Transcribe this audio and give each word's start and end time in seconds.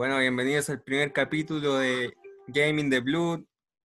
Bueno, 0.00 0.18
bienvenidos 0.18 0.70
al 0.70 0.80
primer 0.80 1.12
capítulo 1.12 1.76
de 1.76 2.14
Gaming 2.46 2.88
the 2.88 3.00
Blood. 3.00 3.40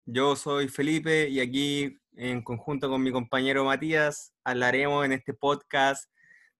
Yo 0.04 0.36
soy 0.36 0.68
Felipe 0.68 1.28
y 1.28 1.40
aquí 1.40 1.98
en 2.16 2.44
conjunto 2.44 2.88
con 2.88 3.02
mi 3.02 3.10
compañero 3.10 3.64
Matías 3.64 4.32
hablaremos 4.44 5.04
en 5.04 5.10
este 5.10 5.34
podcast 5.34 6.08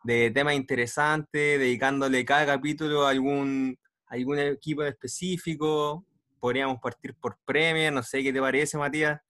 de 0.03 0.33
temas 0.33 0.57
interesantes, 0.57 1.61
dedicándole 1.61 2.25
cada 2.25 2.45
capítulo 2.45 3.07
a 3.07 3.11
algún, 3.11 3.79
algún 4.07 4.41
equipo 4.41 4.83
específico. 4.83 6.05
Podríamos 6.41 6.81
partir 6.81 7.15
por 7.15 7.39
premios, 7.45 7.93
no 7.93 8.03
sé 8.03 8.25
qué 8.25 8.33
te 8.33 8.41
parece, 8.41 8.77
Matías. 8.77 9.21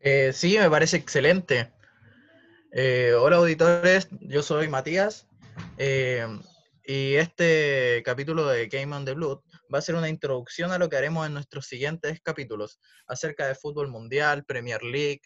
Eh, 0.00 0.32
sí, 0.32 0.56
me 0.58 0.70
parece 0.70 0.96
excelente. 0.96 1.70
Eh, 2.72 3.12
hola 3.12 3.36
auditores, 3.36 4.08
yo 4.22 4.42
soy 4.42 4.68
Matías 4.68 5.28
eh, 5.76 6.26
y 6.90 7.16
este 7.16 8.02
capítulo 8.02 8.46
de 8.46 8.66
Game 8.66 8.96
on 8.96 9.04
the 9.04 9.12
Blood 9.12 9.40
va 9.72 9.78
a 9.78 9.82
ser 9.82 9.94
una 9.94 10.08
introducción 10.08 10.72
a 10.72 10.78
lo 10.78 10.88
que 10.88 10.96
haremos 10.96 11.26
en 11.26 11.34
nuestros 11.34 11.66
siguientes 11.66 12.18
capítulos 12.22 12.80
acerca 13.06 13.46
de 13.46 13.54
fútbol 13.54 13.88
mundial, 13.88 14.46
Premier 14.46 14.82
League, 14.82 15.20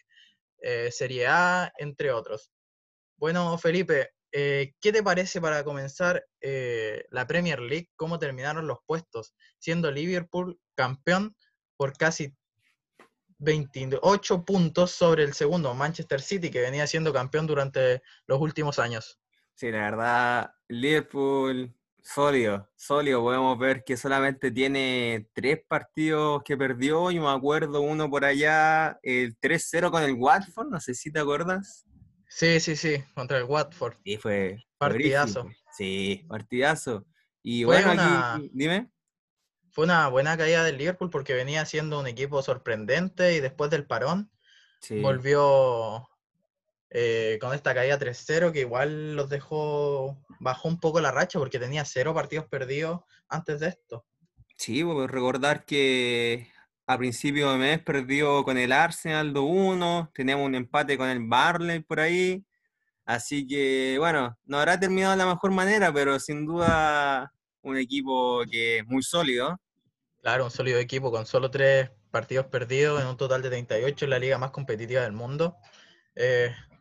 Serie 0.91 1.25
A, 1.25 1.71
entre 1.77 2.11
otros. 2.11 2.51
Bueno, 3.15 3.57
Felipe, 3.57 4.09
¿qué 4.29 4.73
te 4.81 5.01
parece 5.01 5.39
para 5.39 5.63
comenzar 5.63 6.25
la 6.41 7.25
Premier 7.27 7.61
League? 7.61 7.89
¿Cómo 7.95 8.19
terminaron 8.19 8.67
los 8.67 8.79
puestos? 8.85 9.33
Siendo 9.57 9.89
Liverpool 9.89 10.59
campeón 10.75 11.33
por 11.77 11.95
casi 11.95 12.35
28 13.37 14.43
puntos 14.43 14.91
sobre 14.91 15.23
el 15.23 15.33
segundo, 15.33 15.73
Manchester 15.73 16.19
City, 16.19 16.51
que 16.51 16.59
venía 16.59 16.87
siendo 16.87 17.13
campeón 17.13 17.47
durante 17.47 18.01
los 18.27 18.41
últimos 18.41 18.79
años. 18.79 19.17
Sí, 19.55 19.69
la 19.71 19.91
verdad, 19.91 20.51
Liverpool 20.79 21.73
sólido, 22.01 22.69
sólido. 22.75 23.21
Podemos 23.21 23.57
ver 23.57 23.83
que 23.83 23.97
solamente 23.97 24.51
tiene 24.51 25.27
tres 25.33 25.59
partidos 25.67 26.43
que 26.43 26.57
perdió. 26.57 27.11
y 27.11 27.19
me 27.19 27.29
acuerdo 27.29 27.81
uno 27.81 28.09
por 28.09 28.25
allá, 28.25 28.99
el 29.03 29.37
3-0 29.39 29.91
con 29.91 30.03
el 30.03 30.13
Watford, 30.13 30.69
no 30.69 30.79
sé 30.79 30.93
si 30.93 31.11
te 31.11 31.19
acuerdas. 31.19 31.85
Sí, 32.27 32.59
sí, 32.59 32.75
sí, 32.75 33.03
contra 33.13 33.37
el 33.37 33.43
Watford. 33.43 33.95
Sí, 34.03 34.17
fue 34.17 34.57
partidazo. 34.77 35.49
Sí, 35.71 36.25
partidazo. 36.27 37.05
Y 37.41 37.63
bueno, 37.63 37.91
aquí, 37.91 38.49
dime 38.53 38.93
fue 39.73 39.85
una 39.85 40.07
buena 40.07 40.37
caída 40.37 40.63
del 40.63 40.77
Liverpool 40.77 41.09
porque 41.09 41.33
venía 41.33 41.65
siendo 41.65 41.99
un 41.99 42.05
equipo 42.05 42.43
sorprendente 42.43 43.33
y 43.35 43.39
después 43.39 43.71
del 43.71 43.87
parón 43.87 44.31
volvió 45.01 46.07
eh, 46.95 47.39
con 47.41 47.55
esta 47.55 47.73
caída 47.73 47.97
3-0 47.97 48.51
que 48.51 48.59
igual 48.59 49.15
los 49.15 49.27
dejó, 49.27 50.23
bajó 50.39 50.67
un 50.67 50.79
poco 50.79 51.01
la 51.01 51.11
racha 51.11 51.39
porque 51.39 51.57
tenía 51.57 51.83
cero 51.85 52.13
partidos 52.13 52.45
perdidos 52.45 53.01
antes 53.27 53.59
de 53.61 53.69
esto. 53.69 54.05
Sí, 54.55 54.83
pues 54.83 55.09
recordar 55.09 55.65
que 55.65 56.51
a 56.85 56.95
principio 56.99 57.51
de 57.51 57.57
mes 57.57 57.79
perdió 57.79 58.43
con 58.43 58.59
el 58.59 58.71
Arsenal 58.71 59.33
2-1, 59.33 60.11
teníamos 60.13 60.45
un 60.45 60.53
empate 60.53 60.95
con 60.95 61.09
el 61.09 61.25
Barley 61.27 61.79
por 61.79 61.99
ahí, 61.99 62.45
así 63.05 63.47
que 63.47 63.95
bueno, 63.97 64.37
no 64.45 64.59
habrá 64.59 64.79
terminado 64.79 65.13
de 65.13 65.17
la 65.17 65.25
mejor 65.25 65.49
manera, 65.49 65.91
pero 65.91 66.19
sin 66.19 66.45
duda 66.45 67.33
un 67.63 67.75
equipo 67.75 68.43
que 68.51 68.79
es 68.79 68.85
muy 68.85 69.01
sólido. 69.01 69.59
Claro, 70.21 70.45
un 70.45 70.51
sólido 70.51 70.77
equipo 70.77 71.09
con 71.09 71.25
solo 71.25 71.49
tres 71.49 71.89
partidos 72.11 72.45
perdidos 72.45 73.01
en 73.01 73.07
un 73.07 73.17
total 73.17 73.41
de 73.41 73.49
38 73.49 74.05
en 74.05 74.11
la 74.11 74.19
liga 74.19 74.37
más 74.37 74.51
competitiva 74.51 75.01
del 75.01 75.13
mundo. 75.13 75.57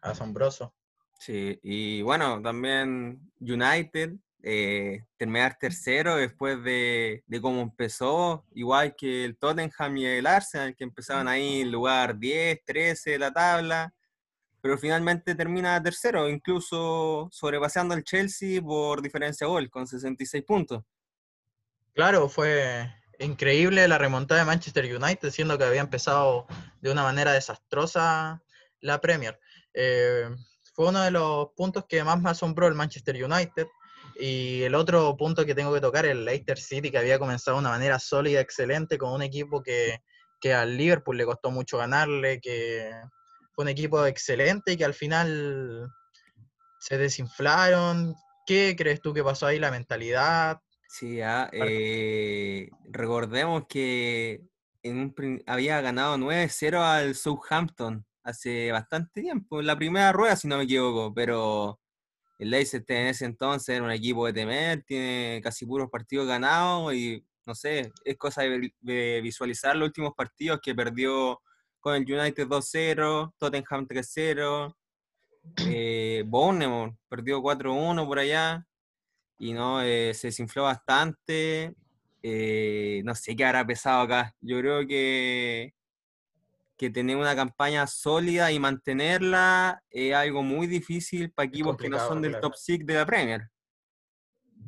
Asombroso. 0.02 0.74
Sí, 1.18 1.58
y 1.62 2.02
bueno, 2.02 2.42
también 2.42 3.32
United, 3.40 4.12
eh, 4.42 5.04
terminar 5.16 5.56
tercero 5.58 6.16
después 6.16 6.62
de, 6.64 7.22
de, 7.26 7.40
cómo 7.40 7.62
empezó, 7.62 8.44
igual 8.54 8.96
que 8.96 9.24
el 9.24 9.36
Tottenham 9.36 9.96
y 9.96 10.06
el 10.06 10.26
Arsenal, 10.26 10.74
que 10.74 10.84
empezaban 10.84 11.28
ahí 11.28 11.60
en 11.60 11.70
lugar 11.70 12.18
10, 12.18 12.64
13 12.64 13.10
de 13.12 13.18
la 13.18 13.32
tabla, 13.32 13.94
pero 14.60 14.78
finalmente 14.78 15.34
termina 15.34 15.82
tercero, 15.82 16.28
incluso 16.28 17.28
sobrepasando 17.30 17.94
al 17.94 18.04
Chelsea 18.04 18.60
por 18.60 19.02
diferencia 19.02 19.46
de 19.46 19.52
gol, 19.52 19.70
con 19.70 19.86
66 19.86 20.44
puntos. 20.44 20.82
Claro, 21.94 22.28
fue 22.28 22.90
increíble 23.18 23.86
la 23.86 23.98
remontada 23.98 24.40
de 24.40 24.46
Manchester 24.46 24.84
United, 24.84 25.30
siendo 25.30 25.58
que 25.58 25.64
había 25.64 25.80
empezado 25.80 26.46
de 26.80 26.90
una 26.90 27.02
manera 27.02 27.32
desastrosa 27.32 28.42
la 28.80 29.00
Premier. 29.00 29.38
Eh, 29.74 30.28
fue 30.74 30.88
uno 30.88 31.02
de 31.02 31.10
los 31.10 31.48
puntos 31.56 31.84
que 31.88 32.02
más 32.04 32.20
me 32.20 32.30
asombró 32.30 32.66
el 32.68 32.74
Manchester 32.74 33.22
United. 33.22 33.66
Y 34.18 34.62
el 34.62 34.74
otro 34.74 35.16
punto 35.16 35.44
que 35.46 35.54
tengo 35.54 35.72
que 35.72 35.80
tocar, 35.80 36.06
el 36.06 36.24
Leicester 36.24 36.58
City, 36.58 36.90
que 36.90 36.98
había 36.98 37.18
comenzado 37.18 37.56
de 37.56 37.60
una 37.60 37.70
manera 37.70 37.98
sólida, 37.98 38.40
excelente, 38.40 38.98
con 38.98 39.12
un 39.12 39.22
equipo 39.22 39.62
que, 39.62 40.00
que 40.40 40.52
al 40.52 40.76
Liverpool 40.76 41.16
le 41.16 41.24
costó 41.24 41.50
mucho 41.50 41.78
ganarle, 41.78 42.40
que 42.40 42.90
fue 43.52 43.64
un 43.64 43.68
equipo 43.68 44.04
excelente 44.06 44.72
y 44.72 44.76
que 44.76 44.84
al 44.84 44.94
final 44.94 45.88
se 46.80 46.98
desinflaron. 46.98 48.14
¿Qué 48.46 48.74
crees 48.76 49.00
tú 49.00 49.14
que 49.14 49.24
pasó 49.24 49.46
ahí? 49.46 49.58
La 49.58 49.70
mentalidad, 49.70 50.60
Sí, 50.92 51.22
ah, 51.22 51.48
eh, 51.54 52.68
recordemos 52.90 53.64
que 53.66 54.42
había 55.46 55.80
ganado 55.80 56.18
9-0 56.18 56.82
al 56.82 57.14
Southampton 57.14 58.04
hace 58.22 58.70
bastante 58.72 59.20
tiempo, 59.22 59.60
en 59.60 59.66
la 59.66 59.76
primera 59.76 60.12
rueda, 60.12 60.36
si 60.36 60.48
no 60.48 60.58
me 60.58 60.64
equivoco, 60.64 61.12
pero 61.14 61.80
el 62.38 62.50
Leicester 62.50 62.96
en 62.96 63.06
ese 63.08 63.24
entonces 63.24 63.76
era 63.76 63.84
un 63.84 63.90
equipo 63.90 64.26
de 64.26 64.32
temer, 64.32 64.82
tiene 64.84 65.40
casi 65.42 65.66
puros 65.66 65.90
partidos 65.90 66.26
ganados 66.26 66.94
y 66.94 67.24
no 67.46 67.54
sé, 67.54 67.92
es 68.04 68.16
cosa 68.16 68.42
de, 68.42 69.20
visualizar 69.22 69.76
los 69.76 69.88
últimos 69.88 70.12
partidos 70.16 70.60
que 70.62 70.74
perdió 70.74 71.40
con 71.80 71.96
el 71.96 72.02
United 72.02 72.46
2-0, 72.46 73.34
Tottenham 73.38 73.86
3-0, 73.88 74.76
eh, 75.66 76.22
Bournemouth 76.26 76.94
perdió 77.08 77.40
4-1 77.42 78.06
por 78.06 78.18
allá, 78.20 78.64
y 79.42 79.52
no, 79.52 79.82
eh, 79.82 80.14
se 80.14 80.28
desinfló 80.28 80.62
bastante. 80.62 81.74
Eh, 82.22 83.02
no 83.04 83.12
sé 83.16 83.34
qué 83.34 83.44
habrá 83.44 83.66
pesado 83.66 84.02
acá. 84.02 84.36
Yo 84.40 84.60
creo 84.60 84.86
que, 84.86 85.74
que 86.82 86.90
tener 86.90 87.16
una 87.16 87.36
campaña 87.36 87.86
sólida 87.86 88.50
y 88.50 88.58
mantenerla 88.58 89.80
es 89.88 90.12
algo 90.14 90.42
muy 90.42 90.66
difícil 90.66 91.32
para 91.32 91.46
equipos 91.46 91.76
que 91.76 91.88
no 91.88 91.96
son 91.96 92.20
del 92.20 92.40
top 92.40 92.54
6 92.56 92.84
de 92.84 92.94
la 92.94 93.06
Premier. 93.06 93.48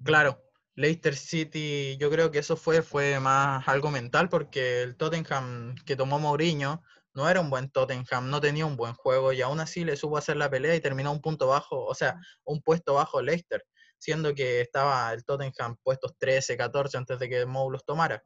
Claro, 0.05 0.41
Leicester 0.77 1.17
City, 1.17 1.97
yo 1.99 2.11
creo 2.11 2.31
que 2.31 2.39
eso 2.39 2.57
fue, 2.57 2.83
fue 2.83 3.19
más 3.19 3.67
algo 3.67 3.91
mental 3.91 4.29
porque 4.29 4.83
el 4.83 4.97
Tottenham 4.97 5.75
que 5.85 5.97
tomó 5.97 6.21
Mourinho 6.21 6.85
no 7.15 7.29
era 7.29 7.41
un 7.41 7.51
buen 7.51 7.69
Tottenham, 7.69 8.31
no 8.31 8.41
tenía 8.41 8.65
un 8.65 8.77
buen 8.77 8.95
juego 8.95 9.33
y 9.33 9.43
aún 9.43 9.59
así 9.59 9.85
le 9.85 9.97
supo 9.97 10.17
hacer 10.17 10.37
la 10.37 10.49
pelea 10.49 10.77
y 10.77 10.81
terminó 10.81 11.11
un 11.11 11.21
punto 11.21 11.49
bajo, 11.49 11.85
o 11.85 11.95
sea, 11.97 12.21
un 12.45 12.63
puesto 12.63 12.95
bajo 12.95 13.23
Leicester 13.23 13.65
siendo 13.99 14.35
que 14.35 14.61
estaba 14.61 15.13
el 15.13 15.25
Tottenham 15.25 15.79
puestos 15.83 16.15
13, 16.19 16.57
14 16.57 16.97
antes 16.97 17.19
de 17.19 17.29
que 17.29 17.45
Mou 17.45 17.71
los 17.73 17.85
tomara. 17.85 18.23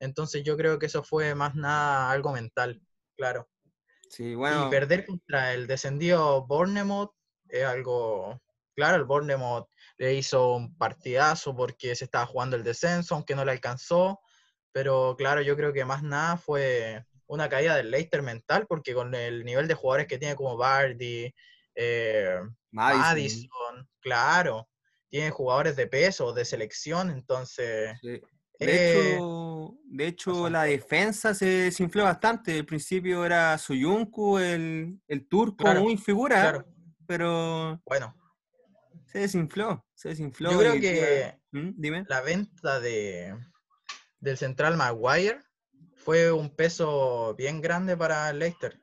Entonces 0.00 0.42
yo 0.44 0.54
creo 0.58 0.78
que 0.78 0.86
eso 0.86 1.02
fue 1.02 1.34
más 1.34 1.54
nada 1.54 2.10
algo 2.10 2.32
mental, 2.32 2.82
claro. 3.22 3.48
Sí, 4.08 4.34
bueno. 4.34 4.66
Y 4.66 4.70
perder 4.70 5.06
contra 5.06 5.54
el 5.54 5.68
descendido 5.68 6.44
Bournemouth 6.44 7.12
es 7.48 7.64
algo, 7.64 8.42
claro, 8.74 8.96
el 8.96 9.04
Bournemouth 9.04 9.68
le 9.96 10.14
hizo 10.14 10.54
un 10.54 10.76
partidazo 10.76 11.54
porque 11.54 11.94
se 11.94 12.04
estaba 12.04 12.26
jugando 12.26 12.56
el 12.56 12.64
descenso, 12.64 13.14
aunque 13.14 13.36
no 13.36 13.44
le 13.44 13.52
alcanzó, 13.52 14.20
pero 14.72 15.14
claro, 15.16 15.40
yo 15.40 15.56
creo 15.56 15.72
que 15.72 15.84
más 15.84 16.02
nada 16.02 16.36
fue 16.36 17.04
una 17.26 17.48
caída 17.48 17.76
del 17.76 17.92
Leicester 17.92 18.22
mental, 18.22 18.66
porque 18.66 18.92
con 18.92 19.14
el 19.14 19.44
nivel 19.44 19.68
de 19.68 19.74
jugadores 19.74 20.08
que 20.08 20.18
tiene 20.18 20.34
como 20.34 20.56
Bardi, 20.56 21.32
eh, 21.76 22.40
Madison, 22.72 23.88
claro, 24.00 24.68
tiene 25.08 25.30
jugadores 25.30 25.76
de 25.76 25.86
peso, 25.86 26.32
de 26.32 26.44
selección, 26.44 27.10
entonces... 27.10 27.98
De 28.66 29.14
hecho, 29.14 29.78
de 29.84 30.06
hecho 30.06 30.50
la 30.50 30.64
defensa 30.64 31.34
se 31.34 31.46
desinfló 31.46 32.04
bastante. 32.04 32.58
Al 32.58 32.66
principio 32.66 33.24
era 33.24 33.56
Suyunku, 33.58 34.38
el, 34.38 35.00
el 35.08 35.28
turco, 35.28 35.72
muy 35.74 35.96
figura, 35.96 36.64
pero... 37.06 37.80
Bueno. 37.84 38.14
Se 39.06 39.20
desinfló, 39.20 39.84
se 39.94 40.10
desinfló. 40.10 40.52
Yo 40.52 40.58
creo 40.58 40.72
que 40.74 41.38
¿Mm? 41.50 41.70
Dime. 41.76 42.04
la 42.08 42.22
venta 42.22 42.80
de, 42.80 43.36
del 44.20 44.38
central 44.38 44.78
Maguire 44.78 45.40
fue 45.96 46.32
un 46.32 46.54
peso 46.56 47.34
bien 47.36 47.60
grande 47.60 47.96
para 47.96 48.32
Leicester. 48.32 48.80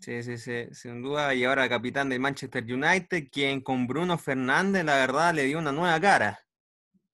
Sí, 0.00 0.22
sí, 0.22 0.38
sí, 0.38 0.66
sin 0.72 1.02
duda. 1.02 1.34
Y 1.34 1.44
ahora 1.44 1.68
capitán 1.68 2.08
del 2.08 2.20
Manchester 2.20 2.64
United, 2.64 3.28
quien 3.30 3.60
con 3.60 3.86
Bruno 3.86 4.16
Fernández, 4.16 4.84
la 4.84 4.94
verdad, 4.94 5.34
le 5.34 5.44
dio 5.44 5.58
una 5.58 5.72
nueva 5.72 6.00
cara. 6.00 6.40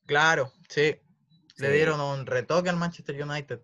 Claro, 0.07 0.53
sí. 0.69 0.97
Le 1.57 1.73
dieron 1.73 2.01
un 2.01 2.27
retoque 2.27 2.69
al 2.69 2.77
Manchester 2.77 3.23
United. 3.23 3.61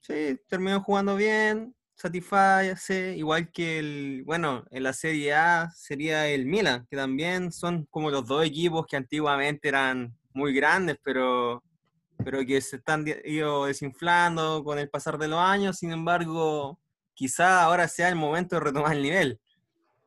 Sí, 0.00 0.38
terminó 0.48 0.82
jugando 0.82 1.16
bien, 1.16 1.74
satisface, 1.94 3.16
igual 3.16 3.50
que 3.52 3.78
el, 3.78 4.22
bueno, 4.24 4.64
en 4.70 4.82
la 4.82 4.92
Serie 4.92 5.34
A 5.34 5.70
sería 5.74 6.26
el 6.28 6.46
Milan, 6.46 6.86
que 6.90 6.96
también 6.96 7.52
son 7.52 7.86
como 7.90 8.10
los 8.10 8.26
dos 8.26 8.44
equipos 8.44 8.86
que 8.86 8.96
antiguamente 8.96 9.68
eran 9.68 10.16
muy 10.32 10.54
grandes, 10.54 10.96
pero 11.02 11.62
pero 12.24 12.44
que 12.46 12.60
se 12.60 12.76
están 12.76 13.04
ido 13.24 13.66
desinflando 13.66 14.62
con 14.64 14.78
el 14.78 14.88
pasar 14.88 15.18
de 15.18 15.28
los 15.28 15.40
años. 15.40 15.78
Sin 15.78 15.92
embargo, 15.92 16.78
quizá 17.14 17.62
ahora 17.62 17.88
sea 17.88 18.08
el 18.08 18.16
momento 18.16 18.56
de 18.56 18.60
retomar 18.60 18.92
el 18.92 19.02
nivel. 19.02 19.40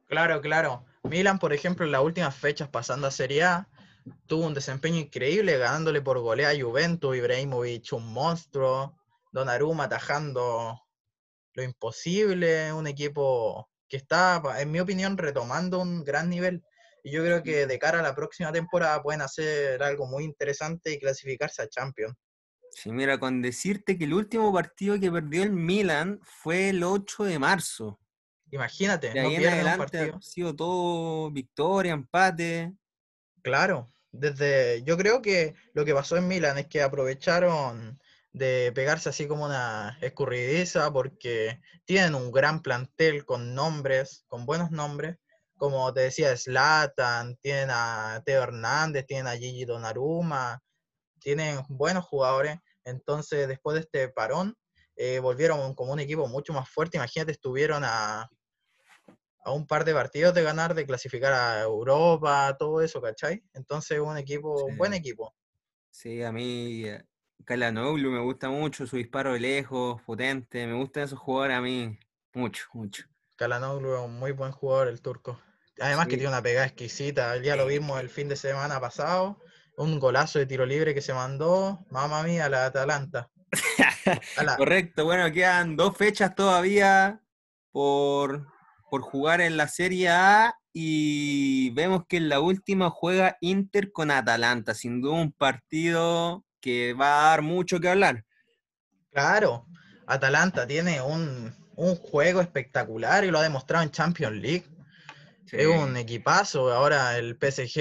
Claro, 0.07 0.41
claro. 0.41 0.86
Milan, 1.03 1.39
por 1.39 1.53
ejemplo, 1.53 1.86
en 1.86 1.91
las 1.91 2.01
últimas 2.01 2.36
fechas 2.36 2.69
pasando 2.69 3.07
a 3.07 3.12
Serie 3.12 3.44
A, 3.44 3.68
tuvo 4.28 4.48
un 4.48 4.54
desempeño 4.54 5.00
increíble, 5.00 5.57
ganándole 5.57 6.02
por 6.02 6.19
golea 6.19 6.50
a 6.50 6.60
Juventus, 6.60 7.16
Ibrahimovic 7.16 7.94
un 7.94 8.12
monstruo, 8.12 8.98
Donnarumma 9.31 9.86
atajando 9.86 10.81
lo 11.54 11.63
imposible, 11.63 12.72
un 12.74 12.88
equipo 12.88 13.69
que 13.88 13.98
está, 13.98 14.42
en 14.60 14.72
mi 14.72 14.80
opinión, 14.80 15.18
retomando 15.18 15.80
un 15.80 16.04
gran 16.04 16.30
nivel. 16.30 16.63
Y 17.04 17.12
yo 17.12 17.24
creo 17.24 17.44
que 17.44 17.68
de 17.68 17.80
cara 17.80 18.00
a 18.00 18.04
la 18.04 18.16
próxima 18.16 18.52
temporada 18.52 19.02
pueden 19.02 19.22
hacer 19.22 19.81
algo 19.84 20.08
muy 20.08 20.24
interesante 20.24 20.92
y 20.92 21.00
clasificarse 21.00 21.62
a 21.62 21.69
Champions. 21.69 22.16
Sí, 22.72 22.92
mira, 22.92 23.18
con 23.18 23.42
decirte 23.42 23.98
que 23.98 24.06
el 24.06 24.13
último 24.13 24.51
partido 24.51 25.00
que 25.00 25.12
perdió 25.12 25.44
el 25.44 25.51
Milan 25.51 26.19
fue 26.24 26.69
el 26.69 26.84
8 26.84 27.24
de 27.24 27.40
marzo. 27.40 28.00
Imagínate, 28.51 29.12
de 29.12 29.19
ahí 29.19 29.36
en 29.36 29.48
adelante 29.48 30.13
ha 30.13 30.22
sido 30.22 30.56
todo 30.56 31.31
victoria, 31.31 31.94
empate. 31.94 32.74
Claro, 33.42 33.92
desde 34.19 34.83
yo 34.83 34.97
creo 34.97 35.21
que 35.21 35.56
lo 35.73 35.85
que 35.85 35.94
pasó 35.94 36.17
en 36.17 36.27
Milan 36.27 36.57
es 36.57 36.67
que 36.67 36.81
aprovecharon 36.81 38.00
de 38.33 38.71
pegarse 38.73 39.09
así 39.09 39.27
como 39.27 39.45
una 39.45 39.97
escurridiza 40.01 40.91
porque 40.91 41.62
tienen 41.85 42.15
un 42.15 42.31
gran 42.31 42.62
plantel 42.62 43.25
con 43.25 43.53
nombres, 43.56 44.25
con 44.27 44.45
buenos 44.45 44.71
nombres, 44.71 45.17
como 45.57 45.94
te 45.94 46.01
decía, 46.01 46.35
Slatan, 46.35 47.38
tienen 47.38 47.69
a 47.71 48.21
Teo 48.25 48.44
Hernández, 48.44 49.06
tienen 49.06 49.27
a 49.27 49.38
Gigi 49.38 49.63
Donnarumma, 49.63 50.62
tienen 51.19 51.62
buenos 51.69 52.06
jugadores. 52.06 52.57
Entonces, 52.83 53.47
después 53.47 53.75
de 53.75 53.81
este 53.81 54.09
parón, 54.09 54.56
eh, 54.97 55.19
volvieron 55.19 55.73
como 55.73 55.94
un 55.94 56.00
equipo 56.00 56.27
mucho 56.27 56.53
más 56.53 56.69
fuerte. 56.69 56.97
Imagínate, 56.97 57.31
estuvieron 57.31 57.83
a, 57.85 58.29
a 59.45 59.51
un 59.51 59.68
par 59.68 59.86
de 59.86 59.94
partidos 59.94 60.33
de 60.33 60.42
ganar, 60.42 60.74
de 60.74 60.88
clasificar 60.88 61.31
a 61.31 61.62
Europa, 61.62 62.56
todo 62.57 62.81
eso, 62.81 63.00
¿cachai? 63.00 63.44
Entonces, 63.53 64.00
un 64.00 64.18
equipo, 64.18 64.65
un 64.65 64.75
buen 64.75 64.94
equipo. 64.94 65.36
Sí, 65.92 66.24
a 66.24 66.31
mí 66.31 66.86
Calanoglu 67.45 68.09
me 68.09 68.19
gusta 68.19 68.50
mucho, 68.50 68.88
su 68.88 68.97
disparo 68.97 69.33
de 69.33 69.39
lejos, 69.39 70.01
potente, 70.01 70.65
me 70.65 70.74
gustan 70.74 71.03
esos 71.03 71.19
jugadores 71.19 71.57
a 71.57 71.62
mí 71.62 71.97
mucho, 72.33 72.65
mucho. 72.74 73.06
Calanoglu 73.36 73.94
es 73.94 74.01
un 74.01 74.18
muy 74.18 74.31
buen 74.31 74.51
jugador, 74.51 74.88
el 74.88 75.01
turco. 75.01 75.39
Además 75.80 76.07
que 76.07 76.15
tiene 76.15 76.30
una 76.30 76.41
pegada 76.41 76.65
exquisita. 76.65 77.38
Ya 77.38 77.56
lo 77.56 77.68
vimos 77.68 78.00
el 78.00 78.09
fin 78.09 78.27
de 78.30 78.36
semana 78.36 78.80
pasado. 78.80 79.41
Un 79.77 80.00
golazo 80.00 80.39
de 80.39 80.45
tiro 80.45 80.65
libre 80.65 80.94
que 80.94 81.01
se 81.01 81.13
mandó. 81.13 81.86
Mamma 81.91 82.24
mía, 82.24 82.50
la 82.50 82.65
Atalanta. 82.65 83.30
Correcto. 84.57 85.03
Bueno, 85.03 85.31
quedan 85.31 85.75
dos 85.75 85.98
fechas 85.98 86.33
todavía 86.33 87.21
por, 87.71 88.48
por 88.90 89.02
jugar 89.02 89.42
en 89.42 89.58
la 89.58 89.68
Serie 89.68 90.10
A 90.10 90.56
y 90.74 91.70
vemos 91.72 92.04
que 92.08 92.18
en 92.18 92.30
la 92.30 92.40
última 92.40 92.90
juega 92.90 93.38
Inter 93.42 93.92
con 93.92 94.12
Atalanta. 94.12 94.74
Sin 94.74 95.02
duda 95.02 95.14
un 95.14 95.32
partido 95.32 96.44
que 96.62 96.94
va 96.94 97.28
a 97.28 97.30
dar 97.30 97.42
mucho 97.42 97.80
que 97.80 97.90
hablar. 97.90 98.26
Claro, 99.12 99.66
Atalanta 100.08 100.68
tiene 100.68 101.02
un, 101.02 101.56
un 101.76 101.96
juego 101.96 102.42
espectacular 102.42 103.24
y 103.24 103.32
lo 103.32 103.40
ha 103.40 103.44
demostrado 103.44 103.84
en 103.84 103.92
Champions 103.92 104.38
League. 104.38 104.66
Es 105.52 105.68
un 105.68 105.96
equipazo. 105.96 106.74
Ahora 106.74 107.18
el 107.18 107.38
PSG 107.40 107.80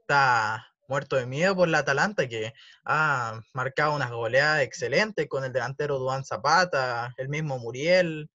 está 0.00 0.66
muerto 0.88 1.16
de 1.16 1.26
miedo 1.26 1.54
por 1.54 1.68
la 1.68 1.78
Atalanta, 1.78 2.28
que 2.28 2.54
ha 2.84 3.40
marcado 3.52 3.94
unas 3.94 4.10
goleadas 4.10 4.62
excelentes 4.62 5.28
con 5.28 5.44
el 5.44 5.52
delantero 5.52 5.98
Duan 5.98 6.24
Zapata, 6.24 7.14
el 7.16 7.28
mismo 7.28 7.58
Muriel. 7.58 8.28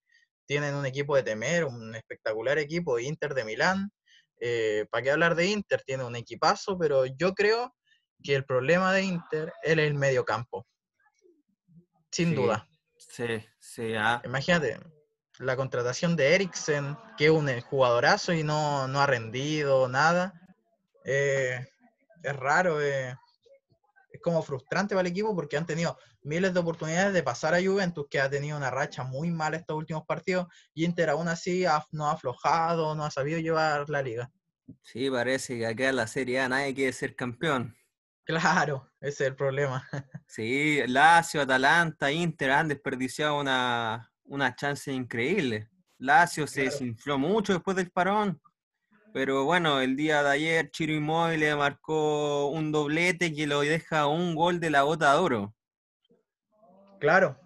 Tienen 0.45 0.75
un 0.75 0.86
equipo 0.86 1.16
de 1.16 1.24
temer, 1.24 1.66
un 1.66 1.95
espectacular 1.95 2.57
equipo, 2.57 3.00
Inter 3.00 3.34
de 3.34 3.45
Milán. 3.45 3.92
Eh, 4.40 4.86
¿Para 4.92 5.04
qué 5.04 5.12
hablar 5.12 5.36
de 5.36 5.48
Inter? 5.48 5.81
Tiene 5.86 6.04
un 6.04 6.16
equipazo, 6.16 6.78
pero 6.78 7.06
yo 7.06 7.34
creo 7.34 7.74
que 8.22 8.36
el 8.36 8.45
problema 8.45 8.94
de 8.94 9.04
Inter 9.04 9.54
es 9.62 9.78
el 9.78 9.94
medio 9.94 10.25
campo. 10.25 10.66
Sin 12.12 12.36
duda. 12.36 12.68
Sí, 12.98 13.44
sí. 13.60 13.94
Ah. 13.95 14.22
Imagínate, 14.24 14.80
la 15.40 15.56
contratación 15.56 16.16
de 16.16 16.36
Eriksen, 16.36 16.98
que 17.18 17.25
es 17.25 17.31
un 17.31 17.62
jugadorazo 17.62 18.34
y 18.34 18.44
no, 18.44 18.84
ha 18.84 19.07
rendido 19.07 19.88
nada. 19.88 20.34
Eh, 21.06 21.66
es 22.22 22.36
raro, 22.36 22.81
eh, 22.81 23.18
como 24.24 24.42
frustrante 24.42 24.96
para 24.96 25.08
el 25.08 25.12
equipo 25.12 25.36
porque 25.36 25.58
han 25.58 25.68
tenido 25.68 25.98
miles 26.24 26.54
de 26.54 26.60
oportunidades 26.60 27.14
de 27.14 27.22
pasar 27.22 27.54
a 27.54 27.62
Juventus, 27.62 28.08
que 28.10 28.20
ha 28.20 28.30
tenido 28.30 28.58
una 28.58 28.72
racha 28.72 29.04
muy 29.04 29.30
mala 29.30 29.58
estos 29.58 29.78
últimos 29.78 30.06
partidos, 30.06 30.48
y 30.74 30.86
Inter 30.86 31.12
aún 31.12 31.28
así 31.28 31.66
no 31.92 32.08
ha 32.08 32.14
aflojado, 32.14 32.96
no 32.96 33.06
ha 33.06 33.12
sabido 33.12 33.40
llevar 33.40 33.88
la 33.90 34.02
liga. 34.02 34.31
Sí, 34.81 35.10
parece 35.12 35.58
que 35.58 35.68
acá 35.68 35.90
en 35.90 35.98
la 35.98 36.08
Serie 36.08 36.40
A 36.40 36.50
nadie 36.50 36.74
quiere 36.74 36.94
ser 36.94 37.16
campeón. 37.16 37.75
Claro, 38.25 38.90
ese 39.02 39.25
es 39.25 39.30
el 39.30 39.36
problema. 39.36 39.88
Sí, 40.26 40.81
Lazio, 40.88 41.42
Atalanta, 41.42 42.12
Inter 42.12 42.52
han 42.52 42.68
desperdiciado 42.68 43.40
una, 43.40 44.12
una 44.24 44.56
chance 44.56 44.92
increíble. 44.92 45.69
Lazio 46.00 46.48
se 46.48 46.64
desinfló 46.64 47.19
mucho 47.19 47.54
después 47.54 47.78
del 47.78 47.92
parón. 47.92 48.42
Pero 49.13 49.45
bueno, 49.45 49.80
el 49.80 49.95
día 49.95 50.24
de 50.24 50.30
ayer 50.31 50.71
Chiro 50.71 50.92
Inmóvil 50.92 51.56
marcó 51.56 52.48
un 52.48 52.71
doblete 52.71 53.31
que 53.31 53.45
lo 53.45 53.62
deja 53.62 54.07
un 54.07 54.33
gol 54.33 54.60
de 54.60 54.71
la 54.71 54.81
bota 54.81 55.13
de 55.13 55.19
oro. 55.19 55.56
Claro, 57.00 57.38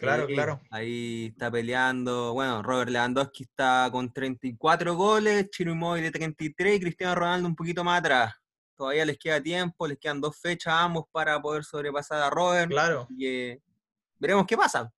claro, 0.00 0.26
claro. 0.26 0.60
Ahí 0.70 1.26
está 1.26 1.52
peleando. 1.52 2.32
Bueno, 2.32 2.64
Robert 2.64 2.90
Lewandowski 2.90 3.44
está 3.44 3.88
con 3.92 4.12
34 4.12 4.96
goles, 4.96 5.50
Chiro 5.50 5.70
Inmóvil 5.70 6.10
33 6.10 6.76
y 6.76 6.80
Cristiano 6.80 7.14
Ronaldo 7.14 7.46
un 7.46 7.54
poquito 7.54 7.84
más 7.84 8.00
atrás. 8.00 8.34
Todavía 8.76 9.04
les 9.04 9.16
queda 9.16 9.40
tiempo, 9.40 9.86
les 9.86 9.98
quedan 9.98 10.20
dos 10.20 10.36
fechas 10.36 10.74
a 10.74 10.82
ambos 10.82 11.04
para 11.12 11.40
poder 11.40 11.62
sobrepasar 11.62 12.22
a 12.22 12.30
Robert. 12.30 12.68
Claro. 12.68 13.06
Y 13.16 13.56
veremos 14.18 14.46
qué 14.48 14.56
pasa. 14.56 14.92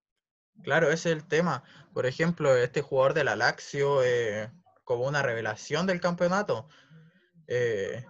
Claro, 0.62 0.86
ese 0.86 1.10
es 1.10 1.16
el 1.16 1.28
tema. 1.28 1.62
Por 1.92 2.06
ejemplo, 2.06 2.56
este 2.56 2.80
jugador 2.80 3.12
de 3.12 3.24
la 3.24 3.36
Lazio, 3.36 4.02
eh, 4.02 4.50
como 4.86 5.04
una 5.04 5.20
revelación 5.20 5.84
del 5.86 6.00
campeonato, 6.00 6.68
eh, 7.48 8.06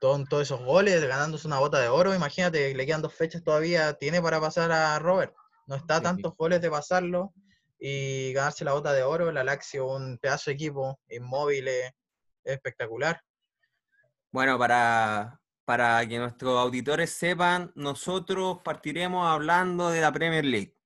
todos 0.00 0.42
esos 0.42 0.64
goles, 0.64 1.04
ganándose 1.04 1.46
una 1.46 1.58
bota 1.58 1.80
de 1.80 1.88
oro, 1.88 2.14
imagínate, 2.14 2.74
le 2.74 2.86
quedan 2.86 3.02
dos 3.02 3.12
fechas 3.12 3.42
todavía, 3.42 3.94
tiene 3.94 4.22
para 4.22 4.40
pasar 4.40 4.72
a 4.72 4.98
Robert. 5.00 5.34
No 5.66 5.76
está 5.76 6.00
tantos 6.00 6.34
goles 6.36 6.60
de 6.60 6.70
pasarlo 6.70 7.34
y 7.78 8.32
ganarse 8.32 8.64
la 8.64 8.72
bota 8.72 8.92
de 8.92 9.02
oro. 9.02 9.30
La 9.30 9.44
Lazio, 9.44 9.86
un 9.86 10.18
pedazo 10.18 10.50
de 10.50 10.54
equipo, 10.54 10.98
inmóvil, 11.08 11.68
espectacular. 12.44 13.20
Bueno, 14.30 14.58
para, 14.58 15.40
para 15.64 16.06
que 16.08 16.18
nuestros 16.18 16.58
auditores 16.58 17.10
sepan, 17.10 17.72
nosotros 17.74 18.58
partiremos 18.64 19.26
hablando 19.26 19.90
de 19.90 20.00
la 20.00 20.12
Premier 20.12 20.44
League. 20.44 20.76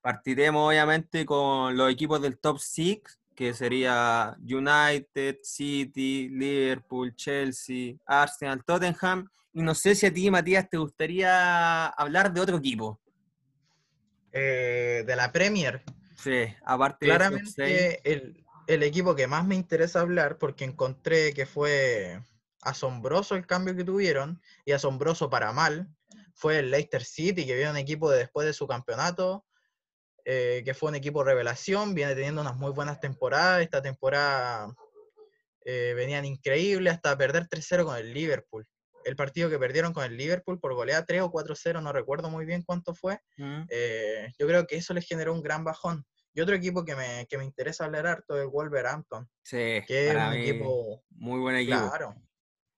Partiremos 0.00 0.68
obviamente 0.68 1.24
con 1.24 1.76
los 1.76 1.90
equipos 1.90 2.20
del 2.20 2.38
top 2.38 2.58
6, 2.58 3.00
que 3.34 3.54
sería 3.54 4.36
United, 4.40 5.38
City, 5.42 6.28
Liverpool, 6.28 7.14
Chelsea, 7.14 7.94
Arsenal, 8.06 8.64
Tottenham. 8.64 9.28
Y 9.52 9.62
no 9.62 9.74
sé 9.74 9.94
si 9.94 10.06
a 10.06 10.12
ti, 10.12 10.30
Matías, 10.30 10.68
te 10.68 10.76
gustaría 10.76 11.86
hablar 11.86 12.32
de 12.32 12.40
otro 12.40 12.56
equipo. 12.56 13.00
Eh, 14.32 15.04
de 15.06 15.16
la 15.16 15.30
Premier. 15.30 15.82
Sí, 16.16 16.46
aparte 16.64 17.06
Claramente 17.06 18.00
el, 18.10 18.44
el 18.66 18.82
equipo 18.82 19.14
que 19.14 19.26
más 19.26 19.46
me 19.46 19.54
interesa 19.54 20.00
hablar, 20.00 20.38
porque 20.38 20.64
encontré 20.64 21.32
que 21.34 21.46
fue 21.46 22.20
asombroso 22.62 23.36
el 23.36 23.46
cambio 23.46 23.76
que 23.76 23.84
tuvieron, 23.84 24.40
y 24.64 24.72
asombroso 24.72 25.30
para 25.30 25.52
mal, 25.52 25.88
fue 26.34 26.58
el 26.58 26.70
Leicester 26.70 27.04
City, 27.04 27.46
que 27.46 27.54
viene 27.54 27.70
un 27.70 27.76
equipo 27.76 28.10
de 28.10 28.18
después 28.18 28.46
de 28.46 28.52
su 28.52 28.66
campeonato, 28.66 29.44
eh, 30.24 30.62
que 30.64 30.74
fue 30.74 30.88
un 30.88 30.94
equipo 30.94 31.22
revelación, 31.22 31.94
viene 31.94 32.14
teniendo 32.14 32.40
unas 32.40 32.56
muy 32.56 32.72
buenas 32.72 32.98
temporadas. 33.00 33.62
Esta 33.62 33.82
temporada 33.82 34.74
eh, 35.64 35.92
venían 35.94 36.24
increíbles 36.24 36.94
hasta 36.94 37.16
perder 37.16 37.48
3-0 37.48 37.84
con 37.84 37.96
el 37.96 38.12
Liverpool. 38.12 38.66
El 39.04 39.16
partido 39.16 39.50
que 39.50 39.58
perdieron 39.58 39.92
con 39.92 40.04
el 40.04 40.16
Liverpool 40.16 40.58
por 40.58 40.74
goleada 40.74 41.04
3 41.04 41.22
o 41.22 41.30
4-0, 41.30 41.82
no 41.82 41.92
recuerdo 41.92 42.30
muy 42.30 42.46
bien 42.46 42.62
cuánto 42.62 42.94
fue. 42.94 43.18
Mm. 43.36 43.64
Eh, 43.68 44.32
yo 44.38 44.46
creo 44.46 44.66
que 44.66 44.76
eso 44.76 44.94
les 44.94 45.06
generó 45.06 45.34
un 45.34 45.42
gran 45.42 45.62
bajón. 45.62 46.06
Y 46.32 46.40
otro 46.40 46.54
equipo 46.54 46.84
que 46.84 46.96
me, 46.96 47.26
que 47.28 47.38
me 47.38 47.44
interesa 47.44 47.84
hablar 47.84 48.06
harto 48.06 48.40
es 48.40 48.46
Wolverhampton. 48.46 49.28
Sí, 49.42 49.82
que 49.86 50.08
es 50.08 50.16
un 50.16 50.32
equipo. 50.32 51.04
Muy 51.10 51.38
buen 51.38 51.56
equipo. 51.56 51.88
Claro. 51.88 52.14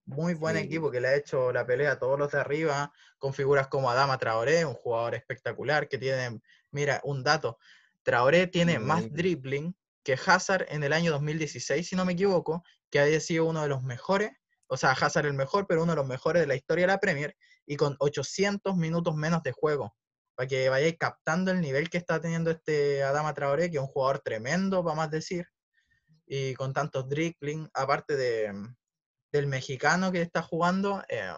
Muy 0.04 0.34
buen 0.34 0.56
equipo 0.56 0.90
que 0.90 1.00
le 1.00 1.08
ha 1.08 1.16
hecho 1.16 1.52
la 1.52 1.66
pelea 1.66 1.92
a 1.92 1.98
todos 1.98 2.18
los 2.18 2.30
de 2.30 2.38
arriba, 2.38 2.92
con 3.18 3.32
figuras 3.34 3.66
como 3.68 3.90
Adama 3.90 4.18
Traoré, 4.18 4.64
un 4.64 4.74
jugador 4.74 5.14
espectacular 5.14 5.88
que 5.88 5.98
tiene 5.98 6.40
Mira, 6.70 7.00
un 7.04 7.23
dato. 7.23 7.58
Traoré 8.02 8.46
tiene 8.46 8.78
más 8.78 9.11
dribbling 9.12 9.76
que 10.04 10.18
Hazard 10.25 10.66
en 10.68 10.85
el 10.85 10.92
año 10.92 11.11
2016, 11.11 11.88
si 11.88 11.96
no 11.96 12.04
me 12.04 12.12
equivoco, 12.12 12.62
que 12.90 13.00
había 13.00 13.18
sido 13.18 13.46
uno 13.46 13.62
de 13.62 13.68
los 13.68 13.82
mejores, 13.82 14.30
o 14.68 14.76
sea, 14.76 14.92
Hazard 14.92 15.26
el 15.26 15.35
mejor, 15.35 15.66
pero 15.66 15.82
uno 15.82 15.92
de 15.92 15.96
los 15.96 16.06
mejores 16.06 16.42
de 16.42 16.46
la 16.46 16.54
historia 16.54 16.85
de 16.85 16.92
la 16.92 17.00
Premier, 17.00 17.37
y 17.66 17.76
con 17.76 17.96
800 17.99 18.76
minutos 18.76 19.14
menos 19.16 19.42
de 19.42 19.52
juego. 19.52 19.96
Para 20.37 20.46
que 20.46 20.68
vayáis 20.68 20.96
captando 20.99 21.50
el 21.50 21.61
nivel 21.61 21.90
que 21.90 21.99
está 21.99 22.20
teniendo 22.20 22.50
este 22.50 23.02
Adama 23.02 23.35
Traoré, 23.35 23.70
que 23.70 23.78
es 23.78 23.82
un 23.82 23.88
jugador 23.88 24.20
tremendo, 24.20 24.82
vamos 24.82 25.04
a 25.04 25.08
decir, 25.08 25.49
y 26.26 26.54
con 26.54 26.73
tantos 26.73 27.08
dribbling, 27.08 27.68
aparte 27.75 28.16
de, 28.16 28.52
del 29.32 29.46
mexicano 29.46 30.12
que 30.12 30.23
está 30.23 30.42
jugando, 30.42 31.02
eh, 31.08 31.32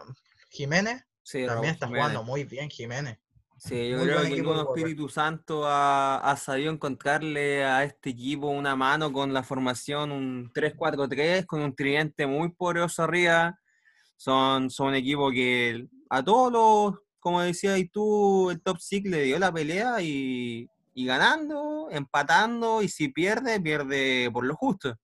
Jiménez, 0.51 1.03
también 1.47 1.75
está 1.75 1.87
jugando 1.87 2.23
muy 2.23 2.45
bien 2.45 2.71
Jiménez. 2.71 3.19
Sí, 3.59 3.89
yo 3.89 4.01
creo 4.01 4.23
que 4.23 4.35
el 4.35 4.61
Espíritu 4.61 5.09
Santo 5.09 5.67
ha, 5.67 6.19
ha, 6.19 6.37
sabido 6.37 6.73
encontrarle 6.73 7.65
a 7.65 7.83
este 7.83 8.11
equipo 8.11 8.47
una 8.47 8.77
mano 8.77 9.13
con 9.13 9.33
la 9.33 9.43
formación, 9.43 10.13
un 10.13 10.53
3-4-3, 10.53 11.45
con 11.45 11.63
un 11.63 11.75
tridente 11.75 12.27
muy 12.27 12.51
poderoso 12.51 13.03
arriba. 13.03 13.59
Son, 14.17 14.71
son 14.71 14.89
un 14.89 14.95
equipo 14.95 15.31
que 15.33 15.89
a 16.09 16.23
todos 16.23 16.53
los, 16.53 17.03
como 17.19 17.41
decías 17.41 17.81
tú, 17.93 18.51
el 18.51 18.61
top 18.63 18.79
6 18.79 19.05
le 19.05 19.23
dio 19.25 19.39
la 19.41 19.53
pelea 19.53 20.01
y, 20.03 20.69
y 20.95 21.07
ganando, 21.07 21.89
empatando, 21.91 22.81
y 22.81 22.89
si 22.89 23.09
pierde, 23.09 23.61
pierde 23.61 24.31
por 24.33 24.45
lo 24.45 24.55
justo. 24.55 24.97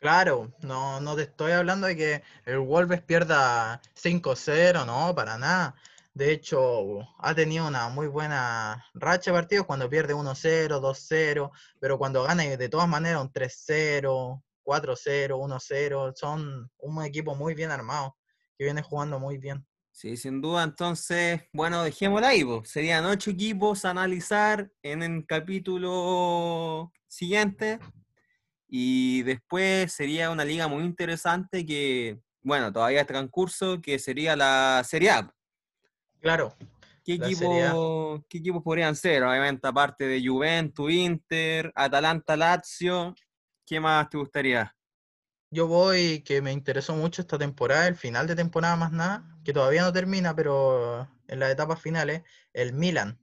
Claro, 0.00 0.52
no, 0.62 1.00
no 1.00 1.14
te 1.14 1.22
estoy 1.22 1.52
hablando 1.52 1.86
de 1.86 1.96
que 1.96 2.22
el 2.46 2.58
Wolves 2.58 3.02
pierda 3.02 3.80
5-0, 3.94 4.84
no, 4.86 5.14
para 5.14 5.36
nada. 5.36 5.76
De 6.14 6.30
hecho, 6.30 7.00
ha 7.18 7.34
tenido 7.34 7.66
una 7.66 7.88
muy 7.88 8.06
buena 8.06 8.84
racha 8.92 9.30
de 9.30 9.38
partidos 9.38 9.66
cuando 9.66 9.88
pierde 9.88 10.14
1-0, 10.14 10.78
2-0, 10.78 11.50
pero 11.80 11.96
cuando 11.96 12.22
gana 12.22 12.42
de 12.42 12.68
todas 12.68 12.86
maneras 12.86 13.22
un 13.22 13.32
3-0, 13.32 14.42
4-0, 14.62 15.30
1-0, 15.38 16.12
son 16.14 16.70
un 16.78 17.04
equipo 17.04 17.34
muy 17.34 17.54
bien 17.54 17.70
armado, 17.70 18.16
que 18.58 18.64
viene 18.64 18.82
jugando 18.82 19.18
muy 19.18 19.38
bien. 19.38 19.66
Sí, 19.90 20.16
sin 20.16 20.40
duda. 20.40 20.64
Entonces, 20.64 21.42
bueno, 21.52 21.82
dejémoslo 21.82 22.26
ahí. 22.26 22.44
Serían 22.64 23.04
ocho 23.04 23.30
equipos 23.30 23.84
a 23.84 23.90
analizar 23.90 24.70
en 24.82 25.02
el 25.02 25.26
capítulo 25.26 26.92
siguiente. 27.08 27.78
Y 28.68 29.22
después 29.22 29.92
sería 29.92 30.30
una 30.30 30.44
liga 30.44 30.66
muy 30.66 30.82
interesante 30.84 31.64
que, 31.66 32.20
bueno, 32.42 32.72
todavía 32.72 33.02
está 33.02 33.18
en 33.18 33.28
curso, 33.28 33.80
que 33.82 33.98
sería 33.98 34.34
la 34.34 34.82
Serie 34.84 35.10
A. 35.10 35.34
Claro. 36.22 36.56
¿Qué, 37.04 37.14
equipo, 37.14 38.24
¿Qué 38.28 38.38
equipos 38.38 38.62
podrían 38.62 38.94
ser? 38.94 39.24
Obviamente, 39.24 39.66
aparte 39.66 40.06
de 40.06 40.24
Juventus, 40.24 40.90
Inter, 40.90 41.72
Atalanta, 41.74 42.36
Lazio. 42.36 43.12
¿Qué 43.66 43.80
más 43.80 44.08
te 44.08 44.18
gustaría? 44.18 44.74
Yo 45.50 45.66
voy, 45.66 46.22
que 46.22 46.40
me 46.40 46.52
interesó 46.52 46.94
mucho 46.94 47.22
esta 47.22 47.38
temporada, 47.38 47.88
el 47.88 47.96
final 47.96 48.28
de 48.28 48.36
temporada 48.36 48.76
más 48.76 48.92
nada, 48.92 49.36
que 49.44 49.52
todavía 49.52 49.82
no 49.82 49.92
termina, 49.92 50.34
pero 50.34 51.08
en 51.26 51.40
las 51.40 51.50
etapas 51.50 51.80
finales, 51.80 52.22
el 52.52 52.72
Milan, 52.72 53.18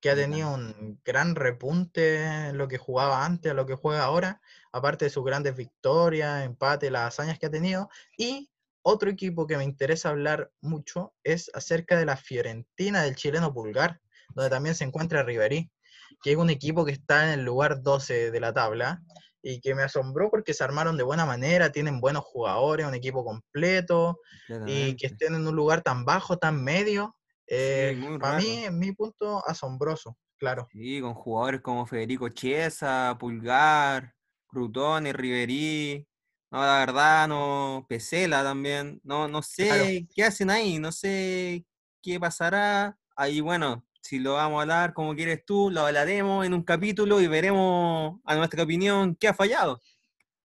que 0.00 0.10
ha 0.10 0.16
tenido 0.16 0.52
un 0.52 1.00
gran 1.04 1.36
repunte 1.36 2.24
en 2.24 2.58
lo 2.58 2.66
que 2.66 2.76
jugaba 2.76 3.24
antes, 3.24 3.52
a 3.52 3.54
lo 3.54 3.66
que 3.66 3.76
juega 3.76 4.04
ahora, 4.04 4.42
aparte 4.72 5.06
de 5.06 5.10
sus 5.10 5.24
grandes 5.24 5.56
victorias, 5.56 6.44
empate, 6.44 6.90
las 6.90 7.08
hazañas 7.14 7.38
que 7.38 7.46
ha 7.46 7.50
tenido, 7.50 7.88
y 8.18 8.50
otro 8.84 9.10
equipo 9.10 9.46
que 9.46 9.56
me 9.56 9.64
interesa 9.64 10.10
hablar 10.10 10.50
mucho 10.60 11.14
es 11.24 11.50
acerca 11.54 11.98
de 11.98 12.04
la 12.04 12.16
Fiorentina 12.16 13.02
del 13.02 13.16
chileno 13.16 13.52
Pulgar, 13.52 14.00
donde 14.34 14.50
también 14.50 14.74
se 14.74 14.84
encuentra 14.84 15.22
Riverí, 15.22 15.70
que 16.22 16.32
es 16.32 16.36
un 16.36 16.50
equipo 16.50 16.84
que 16.84 16.92
está 16.92 17.32
en 17.32 17.40
el 17.40 17.46
lugar 17.46 17.82
12 17.82 18.30
de 18.30 18.40
la 18.40 18.52
tabla 18.52 19.02
y 19.42 19.60
que 19.60 19.74
me 19.74 19.82
asombró 19.82 20.30
porque 20.30 20.52
se 20.52 20.64
armaron 20.64 20.98
de 20.98 21.02
buena 21.02 21.24
manera, 21.24 21.72
tienen 21.72 22.00
buenos 22.00 22.24
jugadores, 22.24 22.86
un 22.86 22.94
equipo 22.94 23.24
completo 23.24 24.20
y 24.66 24.96
que 24.96 25.06
estén 25.06 25.34
en 25.34 25.46
un 25.46 25.56
lugar 25.56 25.82
tan 25.82 26.04
bajo, 26.04 26.36
tan 26.36 26.62
medio. 26.62 27.16
Eh, 27.46 27.98
para 28.20 28.38
mí, 28.38 28.64
en 28.64 28.78
mi 28.78 28.92
punto, 28.92 29.42
asombroso, 29.46 30.18
claro. 30.38 30.68
Sí, 30.72 31.00
con 31.00 31.14
jugadores 31.14 31.62
como 31.62 31.86
Federico 31.86 32.28
Chiesa, 32.28 33.16
Pulgar, 33.18 34.14
Crutón 34.46 35.06
y 35.06 35.12
Riverí, 35.12 36.06
no, 36.54 36.64
la 36.64 36.78
verdad, 36.78 37.26
no. 37.26 37.84
Pesela 37.88 38.44
también. 38.44 39.00
No, 39.02 39.26
no 39.26 39.42
sé 39.42 40.06
qué 40.14 40.22
hacen 40.22 40.50
ahí, 40.50 40.78
no 40.78 40.92
sé 40.92 41.64
qué 42.00 42.20
pasará. 42.20 42.96
Ahí, 43.16 43.40
bueno, 43.40 43.84
si 44.00 44.20
lo 44.20 44.34
vamos 44.34 44.58
a 44.58 44.62
hablar 44.62 44.94
como 44.94 45.16
quieres 45.16 45.44
tú, 45.44 45.68
lo 45.72 45.84
hablaremos 45.84 46.46
en 46.46 46.54
un 46.54 46.62
capítulo 46.62 47.20
y 47.20 47.26
veremos 47.26 48.20
a 48.24 48.36
nuestra 48.36 48.62
opinión 48.62 49.16
qué 49.16 49.26
ha 49.26 49.34
fallado. 49.34 49.80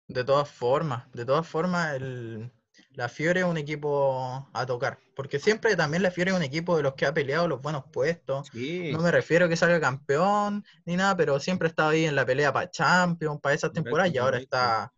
De 0.08 0.24
todas 0.24 0.50
formas, 0.50 1.04
de 1.12 1.24
todas 1.24 1.46
formas, 1.46 1.94
el, 1.94 2.50
la 2.94 3.08
Fiore 3.08 3.40
es 3.40 3.46
un 3.46 3.56
equipo 3.56 4.48
a 4.52 4.66
tocar, 4.66 4.98
porque 5.14 5.38
siempre 5.38 5.76
también 5.76 6.02
la 6.02 6.10
Fiore 6.10 6.32
es 6.32 6.36
un 6.36 6.42
equipo 6.42 6.76
de 6.76 6.82
los 6.82 6.94
que 6.94 7.06
ha 7.06 7.14
peleado 7.14 7.46
los 7.46 7.62
buenos 7.62 7.84
puestos. 7.92 8.50
No 8.52 8.98
me 8.98 9.12
refiero 9.12 9.46
a 9.46 9.48
que 9.48 9.56
salga 9.56 9.80
campeón 9.80 10.64
ni 10.84 10.96
nada, 10.96 11.16
pero 11.16 11.38
siempre 11.38 11.68
ha 11.68 11.70
estado 11.70 11.90
ahí 11.90 12.04
en 12.04 12.16
la 12.16 12.26
pelea 12.26 12.52
para 12.52 12.68
Champions, 12.68 13.40
para 13.40 13.54
esas 13.54 13.72
temporadas, 13.72 14.12
y 14.12 14.18
ahora 14.18 14.38
está 14.38 14.92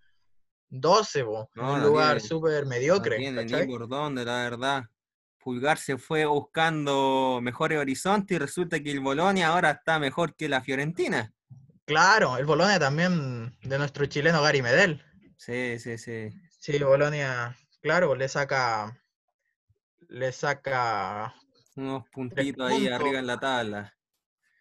12, 0.72 1.22
un 1.24 1.82
lugar 1.82 2.18
súper 2.20 2.64
mediocre. 2.64 3.16
No 3.30 3.44
tiene 3.44 3.66
ni 3.66 3.70
por 3.70 3.86
dónde, 3.88 4.24
la 4.24 4.42
verdad. 4.44 4.84
Pulgar 5.38 5.76
se 5.76 5.98
fue 5.98 6.24
buscando 6.24 7.40
mejores 7.42 7.78
horizontes 7.78 8.34
y 8.34 8.38
resulta 8.38 8.80
que 8.82 8.90
el 8.90 9.00
Bolonia 9.00 9.48
ahora 9.48 9.72
está 9.72 9.98
mejor 9.98 10.34
que 10.34 10.48
la 10.48 10.62
Fiorentina. 10.62 11.30
Claro, 11.84 12.38
el 12.38 12.46
Bolonia 12.46 12.78
también 12.78 13.54
de 13.62 13.76
nuestro 13.76 14.06
chileno 14.06 14.40
Gary 14.40 14.62
Medel. 14.62 15.04
Sí, 15.36 15.78
sí, 15.78 15.98
sí. 15.98 16.30
Sí, 16.48 16.82
Bolonia, 16.82 17.54
claro, 17.82 18.14
le 18.14 18.28
saca 18.28 18.98
le 20.08 20.32
saca 20.32 21.34
unos 21.76 22.08
puntitos 22.08 22.70
ahí 22.70 22.88
arriba 22.88 23.18
en 23.18 23.26
la 23.26 23.38
tabla. 23.38 23.94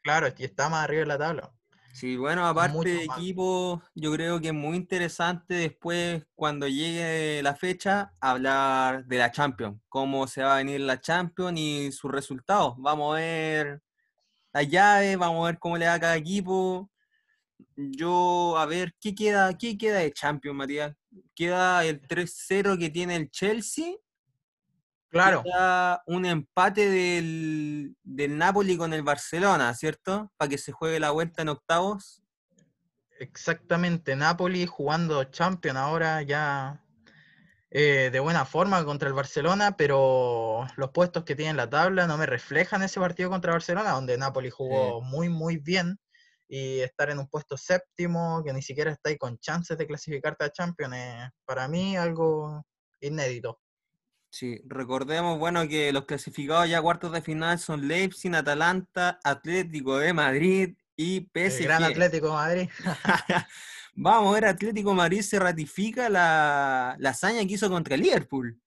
Claro, 0.03 0.27
y 0.35 0.43
está 0.43 0.67
más 0.67 0.83
arriba 0.83 1.03
en 1.03 1.07
la 1.07 1.17
tabla. 1.17 1.53
Sí, 1.93 2.15
bueno, 2.17 2.47
aparte 2.47 2.89
de 2.89 3.03
equipo, 3.03 3.81
yo 3.93 4.11
creo 4.13 4.39
que 4.39 4.47
es 4.47 4.53
muy 4.53 4.77
interesante 4.77 5.53
después, 5.55 6.25
cuando 6.35 6.67
llegue 6.67 7.41
la 7.43 7.53
fecha, 7.55 8.13
hablar 8.19 9.05
de 9.05 9.17
la 9.17 9.31
Champions, 9.31 9.79
cómo 9.89 10.25
se 10.27 10.41
va 10.41 10.55
a 10.55 10.57
venir 10.57 10.79
la 10.81 10.99
Champions 10.99 11.59
y 11.59 11.91
sus 11.91 12.11
resultados. 12.11 12.75
Vamos 12.77 13.13
a 13.13 13.19
ver 13.19 13.81
las 14.53 14.67
llaves, 14.67 15.17
vamos 15.17 15.43
a 15.43 15.51
ver 15.51 15.59
cómo 15.59 15.77
le 15.77 15.85
da 15.85 15.95
a 15.95 15.99
cada 15.99 16.15
equipo. 16.15 16.89
Yo, 17.75 18.57
a 18.57 18.65
ver, 18.65 18.93
¿qué 18.99 19.13
queda, 19.13 19.57
qué 19.57 19.77
queda 19.77 19.99
de 19.99 20.11
Champions, 20.11 20.57
Matías? 20.57 20.95
Queda 21.35 21.85
el 21.85 22.01
3-0 22.01 22.77
que 22.79 22.89
tiene 22.89 23.15
el 23.15 23.29
Chelsea 23.29 23.93
Claro. 25.11 25.43
un 26.05 26.25
empate 26.25 26.89
del, 26.89 27.95
del, 28.01 28.37
Napoli 28.37 28.77
con 28.77 28.93
el 28.93 29.03
Barcelona, 29.03 29.73
¿cierto? 29.73 30.31
Para 30.37 30.49
que 30.49 30.57
se 30.57 30.71
juegue 30.71 31.01
la 31.01 31.11
vuelta 31.11 31.41
en 31.41 31.49
octavos. 31.49 32.23
Exactamente, 33.19 34.15
Napoli 34.15 34.65
jugando 34.65 35.23
Champions 35.25 35.77
ahora 35.77 36.21
ya 36.21 36.81
eh, 37.73 38.09
de 38.11 38.19
buena 38.19 38.45
forma 38.45 38.83
contra 38.83 39.07
el 39.07 39.13
Barcelona, 39.13 39.77
pero 39.77 40.67
los 40.75 40.91
puestos 40.91 41.23
que 41.23 41.35
tiene 41.35 41.51
en 41.51 41.57
la 41.57 41.69
tabla 41.69 42.07
no 42.07 42.17
me 42.17 42.25
reflejan 42.25 42.83
ese 42.83 42.99
partido 42.99 43.29
contra 43.29 43.53
Barcelona, 43.53 43.91
donde 43.91 44.17
Napoli 44.17 44.49
jugó 44.49 45.01
muy, 45.01 45.29
muy 45.29 45.57
bien. 45.57 45.97
Y 46.49 46.81
estar 46.81 47.09
en 47.09 47.19
un 47.19 47.29
puesto 47.29 47.55
séptimo, 47.55 48.43
que 48.43 48.51
ni 48.51 48.61
siquiera 48.61 48.91
está 48.91 49.09
ahí 49.09 49.17
con 49.17 49.37
chances 49.39 49.77
de 49.77 49.87
clasificarte 49.87 50.43
a 50.43 50.51
Champions, 50.51 50.95
es 50.95 51.29
para 51.45 51.69
mí 51.69 51.95
algo 51.95 52.61
inédito. 52.99 53.61
Sí, 54.31 54.61
recordemos, 54.65 55.37
bueno, 55.37 55.67
que 55.67 55.91
los 55.91 56.05
clasificados 56.05 56.69
ya 56.69 56.77
a 56.77 56.81
cuartos 56.81 57.11
de 57.11 57.21
final 57.21 57.59
son 57.59 57.85
Leipzig, 57.85 58.33
Atalanta, 58.33 59.19
Atlético 59.25 59.97
de 59.97 60.13
Madrid 60.13 60.75
y 60.95 61.29
PSG. 61.33 61.63
gran 61.63 61.83
Atlético 61.83 62.27
de 62.27 62.33
Madrid. 62.33 62.69
Vamos 63.93 64.31
a 64.31 64.33
ver, 64.35 64.45
Atlético 64.45 64.91
de 64.91 64.95
Madrid 64.95 65.21
se 65.21 65.37
ratifica 65.37 66.07
la, 66.07 66.95
la 66.97 67.09
hazaña 67.09 67.41
que 67.41 67.55
hizo 67.55 67.69
contra 67.69 67.95
el 67.95 68.01
Liverpool. 68.01 68.57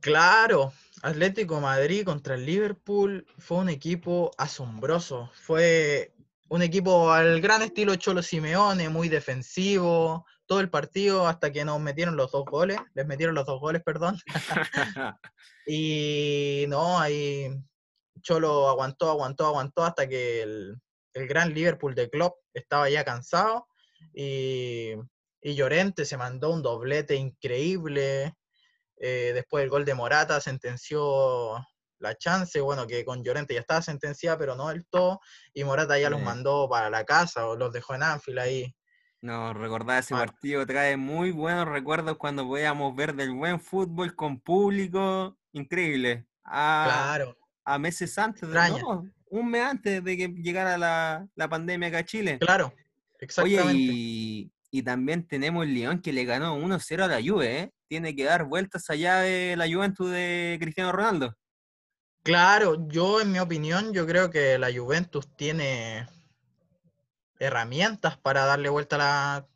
Claro, 0.00 0.72
Atlético 1.02 1.56
de 1.56 1.60
Madrid 1.60 2.04
contra 2.06 2.36
el 2.36 2.46
Liverpool 2.46 3.26
fue 3.36 3.58
un 3.58 3.68
equipo 3.68 4.30
asombroso. 4.38 5.30
Fue 5.34 6.14
un 6.48 6.62
equipo 6.62 7.12
al 7.12 7.42
gran 7.42 7.60
estilo 7.60 7.96
Cholo 7.96 8.22
Simeone, 8.22 8.88
muy 8.88 9.10
defensivo, 9.10 10.24
todo 10.46 10.60
el 10.60 10.70
partido 10.70 11.26
hasta 11.26 11.52
que 11.52 11.64
nos 11.64 11.80
metieron 11.80 12.16
los 12.16 12.30
dos 12.32 12.44
goles, 12.44 12.78
les 12.94 13.06
metieron 13.06 13.34
los 13.34 13.46
dos 13.46 13.60
goles, 13.60 13.82
perdón. 13.82 14.18
y 15.66 16.64
no, 16.68 16.98
ahí 16.98 17.50
Cholo 18.22 18.68
aguantó, 18.68 19.10
aguantó, 19.10 19.46
aguantó 19.46 19.84
hasta 19.84 20.08
que 20.08 20.42
el, 20.42 20.80
gran 21.12 21.54
Liverpool 21.54 21.94
de 21.94 22.10
Klopp 22.10 22.36
estaba 22.52 22.90
ya 22.90 23.02
cansado 23.02 23.66
y, 24.12 24.92
y 25.40 25.54
Llorente 25.54 26.04
se 26.04 26.18
mandó 26.18 26.50
un 26.50 26.62
doblete 26.62 27.14
increíble. 27.14 28.34
Eh, 28.98 29.32
después 29.34 29.62
del 29.62 29.70
gol 29.70 29.84
de 29.84 29.94
Morata 29.94 30.40
sentenció 30.40 31.54
la 31.98 32.16
chance, 32.16 32.60
bueno, 32.60 32.86
que 32.86 33.04
con 33.04 33.24
Llorente 33.24 33.54
ya 33.54 33.60
estaba 33.60 33.80
sentenciada, 33.80 34.38
pero 34.38 34.54
no 34.54 34.68
del 34.68 34.86
todo, 34.86 35.20
y 35.54 35.64
Morata 35.64 35.98
ya 35.98 36.10
los 36.10 36.20
mandó 36.20 36.68
para 36.68 36.90
la 36.90 37.04
casa 37.04 37.46
o 37.46 37.56
los 37.56 37.72
dejó 37.72 37.94
en 37.94 38.02
Anfield 38.02 38.38
ahí 38.38 38.74
No, 39.22 39.52
recordar 39.54 40.00
ese 40.00 40.14
Ah. 40.14 40.18
partido 40.18 40.66
trae 40.66 40.96
muy 40.96 41.30
buenos 41.32 41.66
recuerdos 41.66 42.16
cuando 42.18 42.46
podíamos 42.46 42.94
ver 42.94 43.14
del 43.14 43.32
buen 43.32 43.60
fútbol 43.60 44.14
con 44.14 44.40
público. 44.40 45.36
Increíble. 45.52 46.26
A, 46.44 46.84
Claro, 47.16 47.36
a 47.64 47.78
meses 47.78 48.16
antes, 48.18 48.48
de, 48.48 48.54
no, 48.54 49.10
un 49.30 49.50
mes 49.50 49.62
antes 49.62 50.04
de 50.04 50.16
que 50.16 50.28
llegara 50.28 50.78
la, 50.78 51.26
la 51.34 51.48
pandemia 51.48 51.88
acá 51.88 51.98
a 51.98 52.04
Chile. 52.04 52.38
claro, 52.38 52.66
Oye, 52.66 53.16
exactamente. 53.18 53.72
y, 53.74 54.52
y 54.70 54.82
también 54.82 55.26
tenemos 55.26 55.64
el 55.64 55.74
León 55.74 56.00
que 56.00 56.12
le 56.12 56.24
ganó 56.24 56.56
1-0 56.58 57.02
a 57.04 57.08
la 57.08 57.20
Juve, 57.20 57.60
¿eh? 57.60 57.72
Tiene 57.88 58.14
que 58.14 58.24
dar 58.24 58.44
vueltas 58.44 58.90
allá 58.90 59.20
de 59.20 59.54
la 59.56 59.66
Juventus 59.66 60.10
de 60.10 60.58
Cristiano 60.60 60.92
Ronaldo. 60.92 61.34
Claro, 62.22 62.86
yo 62.88 63.20
en 63.20 63.32
mi 63.32 63.38
opinión, 63.38 63.92
yo 63.92 64.06
creo 64.06 64.30
que 64.30 64.58
la 64.58 64.68
Juventus 64.76 65.28
tiene 65.36 66.06
herramientas 67.38 68.16
para 68.18 68.44
darle 68.44 68.68
vuelta 68.68 68.96
a 68.96 68.98
la... 68.98 69.48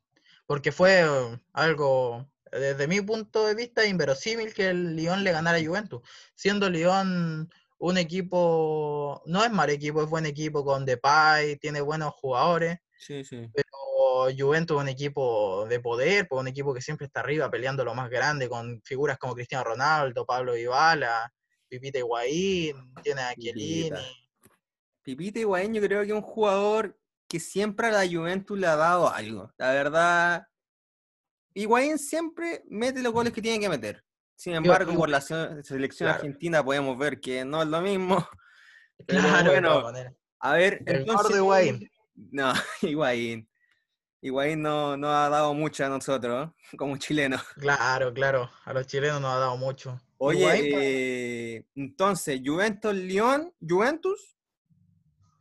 Porque 0.47 0.73
fue 0.73 1.03
eh, 1.03 1.41
algo, 1.53 2.29
desde 2.51 2.89
mi 2.89 3.01
punto 3.01 3.47
de 3.47 3.55
vista, 3.55 3.87
inverosímil 3.87 4.53
que 4.53 4.69
el 4.71 4.97
Lyon 4.97 5.23
le 5.23 5.33
ganara 5.33 5.59
a 5.59 5.65
Juventus. 5.65 6.03
Siendo 6.35 6.69
Lyon 6.69 7.49
un 7.79 7.97
equipo, 7.97 9.23
no 9.27 9.43
es 9.43 9.51
mal 9.51 9.71
equipo, 9.71 10.03
es 10.03 10.09
buen 10.09 10.27
equipo 10.27 10.65
con 10.65 10.85
Depay, 10.85 11.57
tiene 11.57 11.81
buenos 11.81 12.13
jugadores. 12.15 12.79
Sí, 12.99 13.25
sí. 13.25 13.49
O 13.97 14.29
Juventus 14.37 14.77
es 14.77 14.83
un 14.83 14.89
equipo 14.89 15.67
de 15.67 15.81
poder, 15.81 16.29
pues 16.29 16.41
un 16.41 16.49
equipo 16.49 16.75
que 16.75 16.83
siempre 16.83 17.07
está 17.07 17.21
arriba 17.21 17.51
peleando 17.51 17.85
lo 17.85 17.95
más 17.95 18.11
grande 18.11 18.49
con 18.49 18.83
figuras 18.83 19.19
como 19.19 19.35
Cristiano 19.35 19.65
Ronaldo, 19.65 20.27
Pablo 20.27 20.53
Dybala, 20.53 21.33
Pipita 21.69 21.99
Higuaín, 21.99 22.93
tiene 23.03 23.23
a 23.23 23.35
Chiellini. 23.35 23.91
Pipita. 23.91 24.03
Pipita 25.03 25.39
Higuaín 25.41 25.73
yo 25.73 25.81
creo 25.81 26.03
que 26.03 26.09
es 26.09 26.13
un 26.13 26.21
jugador 26.21 26.99
que 27.31 27.39
siempre 27.39 27.87
a 27.87 27.91
la 27.93 28.07
Juventus 28.11 28.59
le 28.59 28.67
ha 28.67 28.75
dado 28.75 29.09
algo. 29.09 29.53
La 29.57 29.71
verdad, 29.71 30.47
Higuaín 31.55 31.97
siempre 31.97 32.65
mete 32.69 33.01
los 33.03 33.13
goles 33.13 33.33
que 33.33 33.41
tiene 33.41 33.61
que 33.61 33.69
meter. 33.69 34.05
Sin 34.35 34.55
embargo, 34.55 34.93
por 34.95 35.09
la 35.09 35.21
se- 35.21 35.63
selección 35.63 36.09
Claro. 36.09 36.19
argentina 36.25 36.65
podemos 36.65 36.99
ver 36.99 37.21
que 37.21 37.45
no 37.45 37.63
es 37.63 37.69
lo 37.69 37.81
mismo. 37.81 38.27
Pero 39.07 39.21
Claro, 39.23 39.53
de 39.53 39.61
bueno. 39.61 39.93
A 40.41 40.53
ver, 40.55 40.83
El 40.87 40.97
entonces... 40.97 41.23
gordo 41.29 41.37
Higuaín. 41.37 41.91
No, 42.33 42.53
Higuaín. 42.83 43.49
Higuaín 44.23 44.61
no, 44.61 44.97
no 44.97 45.09
ha 45.09 45.29
dado 45.29 45.55
mucho 45.55 45.85
a 45.87 45.89
nosotros, 45.89 46.49
¿eh? 46.49 46.77
como 46.77 46.97
chilenos. 46.97 47.43
Claro, 47.55 48.13
claro. 48.13 48.51
A 48.65 48.73
los 48.73 48.89
chilenos 48.89 49.21
nos 49.21 49.31
ha 49.35 49.39
dado 49.39 49.57
mucho. 49.57 50.01
Oye, 50.19 50.41
Higuaín, 50.41 50.75
eh, 50.77 51.65
entonces, 51.77 52.41
Juventus, 52.45 52.93
León, 52.95 53.55
Juventus, 53.61 54.37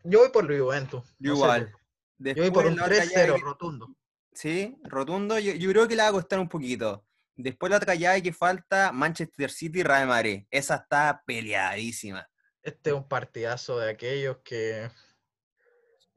yo 0.04 0.20
voy 0.20 0.30
por 0.30 0.46
Juventus. 0.46 1.04
yo 1.20 1.34
no 1.36 1.54
sé 1.54 1.74
tú. 2.20 2.30
Yo 2.36 2.44
voy 2.44 2.52
por 2.52 2.64
Después 2.66 2.72
un 2.72 2.76
la 2.78 2.86
otra 2.86 2.96
llave 3.06 3.28
3-0 3.28 3.36
que- 3.36 3.42
rotundo. 3.42 3.96
Sí, 4.34 4.78
rotundo. 4.84 5.40
Yo, 5.40 5.54
yo 5.54 5.70
creo 5.72 5.88
que 5.88 5.96
le 5.96 6.04
va 6.04 6.10
a 6.10 6.14
costar 6.14 6.40
un 6.40 6.48
poquito. 6.50 7.06
Después 7.36 7.70
la 7.70 7.78
otra 7.78 7.96
llave 7.96 8.22
que 8.22 8.34
falta, 8.34 8.92
Manchester 8.92 9.50
City 9.50 9.80
y 9.80 9.84
Real 9.84 10.08
Madrid. 10.08 10.46
Esa 10.52 10.76
está 10.76 11.24
peleadísima. 11.26 12.28
Este 12.62 12.90
es 12.90 12.96
un 12.96 13.08
partidazo 13.08 13.80
de 13.80 13.90
aquellos 13.92 14.38
que. 14.44 14.90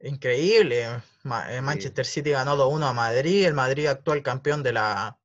Increíble. 0.01 0.83
Eh, 1.49 1.61
Manchester 1.61 2.05
City 2.05 2.31
ganó 2.31 2.55
2-1 2.57 2.83
a 2.89 2.93
Madrid. 2.93 3.45
El 3.45 3.53
Madrid 3.53 3.85
actual 3.87 4.21
campeón 4.21 4.61
de 4.61 4.73
la, 4.73 5.17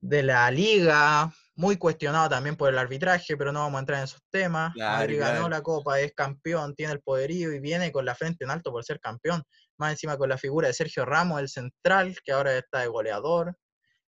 de 0.00 0.22
la 0.24 0.50
liga. 0.50 1.32
Muy 1.54 1.76
cuestionado 1.76 2.28
también 2.28 2.56
por 2.56 2.68
el 2.68 2.78
arbitraje, 2.78 3.36
pero 3.36 3.52
no 3.52 3.60
vamos 3.60 3.78
a 3.78 3.80
entrar 3.80 3.98
en 3.98 4.04
esos 4.04 4.22
temas. 4.30 4.72
Claro, 4.74 4.98
Madrid 4.98 5.18
ganó 5.20 5.32
claro. 5.32 5.48
la 5.48 5.62
copa, 5.62 6.00
es 6.00 6.12
campeón, 6.14 6.74
tiene 6.74 6.92
el 6.92 7.00
poderío 7.00 7.52
y 7.52 7.58
viene 7.60 7.90
con 7.90 8.04
la 8.04 8.14
frente 8.14 8.44
en 8.44 8.50
alto 8.50 8.70
por 8.70 8.84
ser 8.84 9.00
campeón. 9.00 9.42
Más 9.78 9.92
encima 9.92 10.18
con 10.18 10.28
la 10.28 10.36
figura 10.38 10.66
de 10.68 10.74
Sergio 10.74 11.04
Ramos, 11.04 11.40
el 11.40 11.48
central, 11.48 12.16
que 12.24 12.32
ahora 12.32 12.56
está 12.58 12.80
de 12.80 12.88
goleador. 12.88 13.56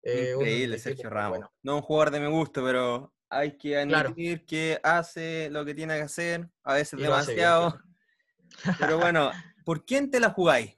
Eh, 0.03 0.33
Increíble, 0.35 0.79
Sergio 0.79 1.11
Ramos. 1.11 1.31
bueno. 1.39 1.53
No 1.63 1.77
un 1.77 1.83
jugador 1.83 2.13
de 2.13 2.21
mi 2.21 2.29
gusto, 2.29 2.63
pero 2.65 3.13
hay 3.29 3.57
que 3.59 3.85
Claro. 3.89 4.11
admitir 4.11 4.47
que 4.47 4.79
hace 4.85 5.51
lo 5.51 5.65
que 5.65 5.75
tiene 5.75 5.97
que 5.97 6.03
hacer, 6.03 6.49
a 6.63 6.75
veces 6.75 6.99
Y 6.99 7.03
demasiado. 7.03 7.81
Pero 8.79 8.99
bueno, 9.13 9.33
¿por 9.65 9.85
quién 9.85 10.09
te 10.11 10.21
la 10.21 10.31
jugáis? 10.31 10.77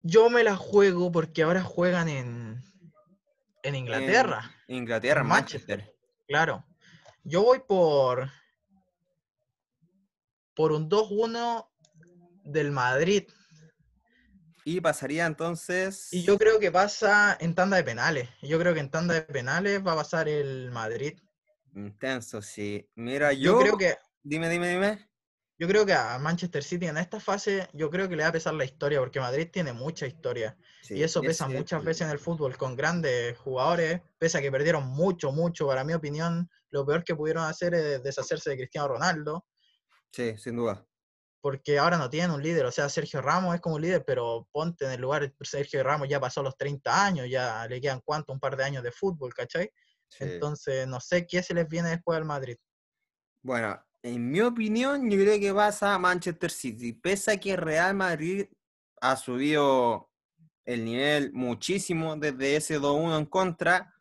Yo 0.00 0.30
me 0.30 0.42
la 0.42 0.56
juego 0.56 1.12
porque 1.12 1.42
ahora 1.42 1.62
juegan 1.62 2.08
en, 2.08 2.62
en 3.62 3.74
Inglaterra, 3.74 4.50
Inglaterra, 4.68 5.20
En 5.20 5.26
Manchester. 5.26 5.94
claro. 6.26 6.64
Yo 7.24 7.42
voy 7.42 7.58
por, 7.58 8.30
por 10.54 10.72
un 10.72 10.88
2-1 10.88 11.68
del 12.48 12.70
Madrid. 12.70 13.24
Y 14.64 14.80
pasaría 14.80 15.26
entonces. 15.26 16.12
Y 16.12 16.22
yo 16.22 16.36
creo 16.38 16.58
que 16.58 16.70
pasa 16.70 17.36
en 17.40 17.54
tanda 17.54 17.76
de 17.76 17.84
penales. 17.84 18.28
Yo 18.42 18.58
creo 18.58 18.74
que 18.74 18.80
en 18.80 18.90
tanda 18.90 19.14
de 19.14 19.22
penales 19.22 19.86
va 19.86 19.92
a 19.92 19.96
pasar 19.96 20.28
el 20.28 20.70
Madrid. 20.70 21.18
Intenso, 21.74 22.42
sí. 22.42 22.86
Mira, 22.96 23.32
Yo, 23.32 23.40
yo. 23.54 23.58
creo 23.60 23.78
que 23.78 23.96
Dime, 24.22 24.48
dime, 24.50 24.68
dime. 24.68 25.08
yo 25.58 25.68
creo 25.68 25.86
que 25.86 25.94
a 25.94 26.18
Manchester 26.18 26.62
City 26.62 26.86
en 26.86 26.98
esta 26.98 27.18
fase 27.20 27.68
yo 27.72 27.88
creo 27.88 28.08
que 28.08 28.16
le 28.16 28.24
va 28.24 28.28
a 28.28 28.32
pesar 28.32 28.52
la 28.54 28.64
historia 28.64 28.98
porque 28.98 29.20
Madrid 29.20 29.48
tiene 29.50 29.72
mucha 29.72 30.06
historia. 30.06 30.58
Sí, 30.82 30.96
Y 30.96 31.02
eso 31.02 31.22
pesa 31.22 31.48
muchas 31.48 31.82
veces 31.84 32.02
en 32.02 32.10
el 32.10 32.18
fútbol 32.18 32.58
con 32.58 32.76
grandes 32.76 33.38
jugadores, 33.38 34.02
pese 34.18 34.38
a 34.38 34.42
que 34.42 34.50
perdieron 34.50 34.86
mucho, 34.88 35.32
mucho. 35.32 35.66
Para 35.66 35.84
mi 35.84 35.94
opinión, 35.94 36.50
lo 36.70 36.84
peor 36.84 37.04
que 37.04 37.14
pudieron 37.14 37.44
hacer 37.44 37.72
es 37.74 38.02
deshacerse 38.02 38.50
de 38.50 38.56
Cristiano 38.56 38.88
Ronaldo, 38.88 39.46
Sí, 40.10 40.36
sin 40.38 40.56
duda. 40.56 40.86
Porque 41.40 41.78
ahora 41.78 41.98
no 41.98 42.10
tienen 42.10 42.30
un 42.30 42.42
líder. 42.42 42.66
O 42.66 42.72
sea, 42.72 42.88
Sergio 42.88 43.20
Ramos 43.20 43.54
es 43.54 43.60
como 43.60 43.76
un 43.76 43.82
líder, 43.82 44.04
pero 44.04 44.48
ponte 44.52 44.84
en 44.84 44.92
el 44.92 45.00
lugar, 45.00 45.32
Sergio 45.40 45.82
Ramos 45.82 46.08
ya 46.08 46.20
pasó 46.20 46.42
los 46.42 46.56
30 46.56 47.04
años, 47.04 47.26
ya 47.30 47.66
le 47.68 47.80
quedan 47.80 48.00
cuánto, 48.04 48.32
un 48.32 48.40
par 48.40 48.56
de 48.56 48.64
años 48.64 48.82
de 48.82 48.92
fútbol, 48.92 49.32
¿cachai? 49.34 49.70
sí. 50.08 50.24
Entonces, 50.24 50.86
no 50.88 51.00
sé 51.00 51.26
qué 51.26 51.42
se 51.42 51.54
les 51.54 51.68
viene 51.68 51.90
después 51.90 52.16
al 52.16 52.24
Madrid. 52.24 52.56
Bueno, 53.42 53.80
en 54.02 54.30
mi 54.30 54.40
opinión, 54.40 55.10
yo 55.10 55.18
creo 55.18 55.38
que 55.38 55.52
pasa 55.52 55.94
a 55.94 55.98
Manchester 55.98 56.50
City. 56.50 56.92
Pese 56.92 57.32
a 57.32 57.36
que 57.36 57.56
Real 57.56 57.94
Madrid 57.94 58.46
ha 59.00 59.16
subido 59.16 60.10
el 60.64 60.84
nivel 60.84 61.32
muchísimo 61.32 62.16
desde 62.16 62.56
ese 62.56 62.78
2-1 62.78 63.18
en 63.18 63.26
contra, 63.26 63.94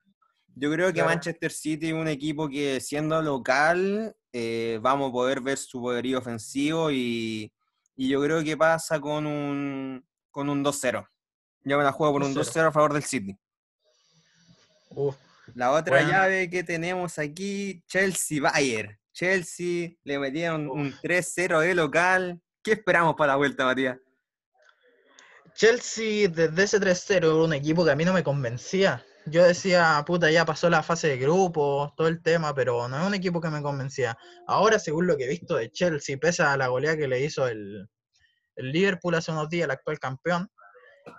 yo 0.60 0.72
creo 0.72 0.88
que 0.88 0.94
Claro. 0.94 1.10
Manchester 1.10 1.52
City 1.52 1.88
es 1.88 1.94
un 1.94 2.08
equipo 2.08 2.48
que 2.50 2.80
siendo 2.82 3.22
local 3.22 4.16
eh, 4.34 4.80
vamos 4.82 5.10
a 5.10 5.12
poder 5.14 5.42
ver 5.42 5.58
su 5.58 5.82
poderío 5.82 6.20
ofensivo 6.20 6.92
y, 6.92 7.52
y 7.96 8.10
yo 8.10 8.22
creo 8.22 8.44
que 8.44 8.56
pasa 8.58 9.00
con 9.00 9.26
un, 9.26 10.06
con 10.32 10.50
un 10.50 10.64
2-0. 10.64 11.08
Yo 11.64 11.78
me 11.78 11.84
la 11.84 11.92
juego 11.92 12.14
por 12.14 12.24
un 12.24 12.34
2-0. 12.36 12.44
2-0 12.44 12.68
a 12.68 12.72
favor 12.72 12.94
del 12.94 13.04
City. 13.04 13.36
Uf, 14.90 15.16
La 15.54 15.72
otra 15.72 15.96
Bueno. 15.98 16.10
llave 16.10 16.50
que 16.50 16.64
tenemos 16.64 17.20
aquí, 17.20 17.84
Chelsea-Bayern. 17.88 18.98
Chelsea 19.14 19.92
le 20.04 20.20
metieron 20.20 20.70
un 20.70 20.94
3-0 21.02 21.60
de 21.62 21.74
local. 21.76 22.42
¿Qué 22.64 22.74
esperamos 22.74 23.16
para 23.16 23.34
la 23.34 23.38
vuelta, 23.38 23.66
Matías? 23.66 23.98
Chelsea 25.56 26.28
desde 26.28 26.64
ese 26.64 26.80
3-0 26.80 27.16
era 27.18 27.34
un 27.34 27.54
equipo 27.54 27.84
que 27.84 27.92
a 27.92 27.96
mí 27.96 28.06
no 28.06 28.14
me 28.14 28.24
convencía. 28.24 29.04
Yo 29.30 29.44
decía, 29.44 30.04
puta, 30.06 30.32
ya 30.32 30.46
pasó 30.46 30.70
la 30.70 30.84
fase 30.84 31.10
de 31.10 31.18
grupos, 31.18 31.94
todo 31.96 32.08
el 32.08 32.22
tema, 32.22 32.54
pero 32.56 32.88
no 32.88 33.00
es 33.00 33.06
un 33.06 33.14
equipo 33.14 33.42
que 33.42 33.50
me 33.50 33.62
convencía. 33.62 34.18
Ahora, 34.48 34.80
según 34.80 35.08
lo 35.08 35.18
que 35.18 35.26
he 35.26 35.30
visto 35.30 35.56
de 35.56 35.72
Chelsea, 35.72 36.18
pese 36.18 36.44
a 36.44 36.56
la 36.56 36.68
goleada 36.68 36.98
que 36.98 37.08
le 37.08 37.24
hizo 37.24 37.48
el, 37.48 37.88
el 38.56 38.72
Liverpool 38.72 39.16
hace 39.16 39.32
unos 39.32 39.50
días, 39.50 39.66
el 39.66 39.72
actual 39.72 40.00
campeón, 40.00 40.50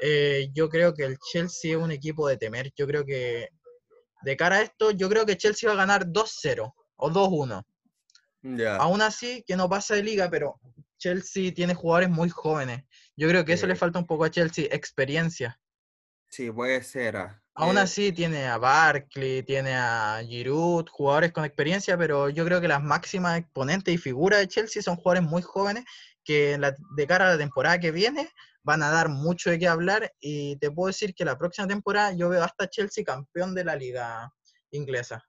eh, 0.00 0.50
yo 0.54 0.68
creo 0.68 0.94
que 0.94 1.04
el 1.04 1.18
Chelsea 1.18 1.76
es 1.76 1.82
un 1.82 1.90
equipo 1.90 2.28
de 2.28 2.36
temer. 2.36 2.72
Yo 2.76 2.86
creo 2.86 3.04
que, 3.04 3.48
de 4.22 4.36
cara 4.36 4.56
a 4.56 4.62
esto, 4.62 4.90
yo 4.90 5.08
creo 5.08 5.26
que 5.26 5.36
Chelsea 5.36 5.68
va 5.68 5.74
a 5.74 5.86
ganar 5.86 6.06
2-0 6.06 6.72
o 6.96 7.10
2-1. 7.10 7.64
Ya. 8.42 8.76
Aún 8.76 9.02
así, 9.02 9.44
que 9.46 9.56
no 9.56 9.68
pasa 9.68 9.94
de 9.94 10.02
liga, 10.02 10.30
pero 10.30 10.60
Chelsea 10.98 11.52
tiene 11.52 11.74
jugadores 11.74 12.10
muy 12.10 12.28
jóvenes. 12.28 12.84
Yo 13.16 13.28
creo 13.28 13.44
que 13.44 13.52
eso 13.52 13.66
le 13.66 13.76
falta 13.76 13.98
un 13.98 14.06
poco 14.06 14.24
a 14.24 14.30
Chelsea, 14.30 14.66
experiencia. 14.70 15.60
Sí, 16.28 16.50
puede 16.50 16.82
ser. 16.82 17.16
Aún 17.60 17.76
Eh, 17.76 17.80
así 17.80 18.12
tiene 18.12 18.46
a 18.46 18.56
Barkley, 18.56 19.42
tiene 19.42 19.74
a 19.74 20.22
Giroud, 20.24 20.86
jugadores 20.88 21.32
con 21.32 21.44
experiencia, 21.44 21.98
pero 21.98 22.28
yo 22.28 22.44
creo 22.44 22.60
que 22.60 22.68
las 22.68 22.80
máximas 22.84 23.36
exponentes 23.36 23.92
y 23.92 23.98
figuras 23.98 24.38
de 24.38 24.46
Chelsea 24.46 24.80
son 24.80 24.94
jugadores 24.94 25.28
muy 25.28 25.42
jóvenes 25.42 25.84
que 26.22 26.52
en 26.52 26.60
la- 26.60 26.76
de 26.94 27.06
cara 27.08 27.26
a 27.26 27.32
la 27.32 27.38
temporada 27.38 27.80
que 27.80 27.90
viene 27.90 28.30
van 28.62 28.80
a 28.84 28.90
dar 28.90 29.08
mucho 29.08 29.50
de 29.50 29.58
qué 29.58 29.66
hablar 29.66 30.12
y 30.20 30.56
te 30.58 30.70
puedo 30.70 30.86
decir 30.86 31.16
que 31.16 31.24
la 31.24 31.36
próxima 31.36 31.66
temporada 31.66 32.12
yo 32.12 32.28
veo 32.28 32.44
hasta 32.44 32.70
Chelsea 32.70 33.02
campeón 33.04 33.56
de 33.56 33.64
la 33.64 33.74
liga 33.74 34.32
inglesa. 34.70 35.24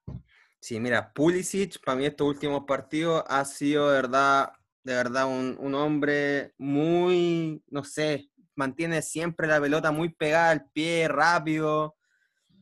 Sí, 0.62 0.80
mira, 0.80 1.12
Pulisic, 1.12 1.84
para 1.84 1.98
mí 1.98 2.06
estos 2.06 2.28
últimos 2.28 2.66
partidos 2.68 3.24
ha 3.28 3.44
sido 3.44 3.90
de 3.90 3.96
verdad, 4.02 4.52
de 4.84 4.94
verdad 4.94 5.26
un, 5.26 5.58
un 5.60 5.74
hombre 5.74 6.54
muy, 6.60 7.64
no 7.70 7.84
sé, 7.84 8.30
mantiene 8.54 9.02
siempre 9.02 9.48
la 9.48 9.60
pelota 9.60 9.92
muy 9.92 10.10
pegada 10.10 10.52
al 10.52 10.70
pie, 10.70 11.08
rápido, 11.08 11.96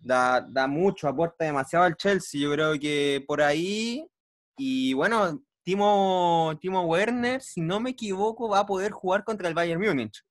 da, 0.02 0.42
da 0.42 0.68
mucho, 0.68 1.08
aporta 1.08 1.46
demasiado 1.46 1.86
al 1.86 1.96
Chelsea, 1.96 2.42
yo 2.42 2.52
creo 2.52 2.80
que 2.80 3.24
por 3.28 3.42
ahí, 3.42 4.08
y 4.58 4.94
bueno, 4.94 5.42
Timo, 5.64 6.58
Timo 6.62 6.84
Werner, 6.84 7.42
si 7.42 7.62
no 7.62 7.80
me 7.80 7.90
equivoco, 7.90 8.48
va 8.48 8.60
a 8.60 8.66
poder 8.66 8.92
jugar 8.92 9.24
contra 9.24 9.50
el 9.50 9.54
Bayern 9.54 9.82
Múnich. 9.82 10.24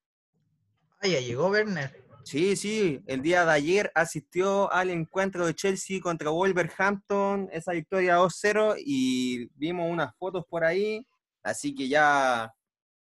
Ah, 1.00 1.08
ya 1.08 1.20
llegó 1.20 1.48
Werner. 1.48 2.06
Sí, 2.24 2.56
sí, 2.56 3.00
el 3.06 3.22
día 3.22 3.44
de 3.44 3.52
ayer 3.52 3.92
asistió 3.94 4.72
al 4.72 4.90
encuentro 4.90 5.46
de 5.46 5.54
Chelsea 5.54 6.00
contra 6.00 6.30
Wolverhampton, 6.30 7.48
esa 7.52 7.72
victoria 7.72 8.16
2-0, 8.18 8.76
y 8.78 9.46
vimos 9.54 9.88
unas 9.88 10.12
fotos 10.16 10.44
por 10.48 10.64
ahí, 10.64 11.06
así 11.44 11.72
que 11.72 11.86
ya, 11.86 12.52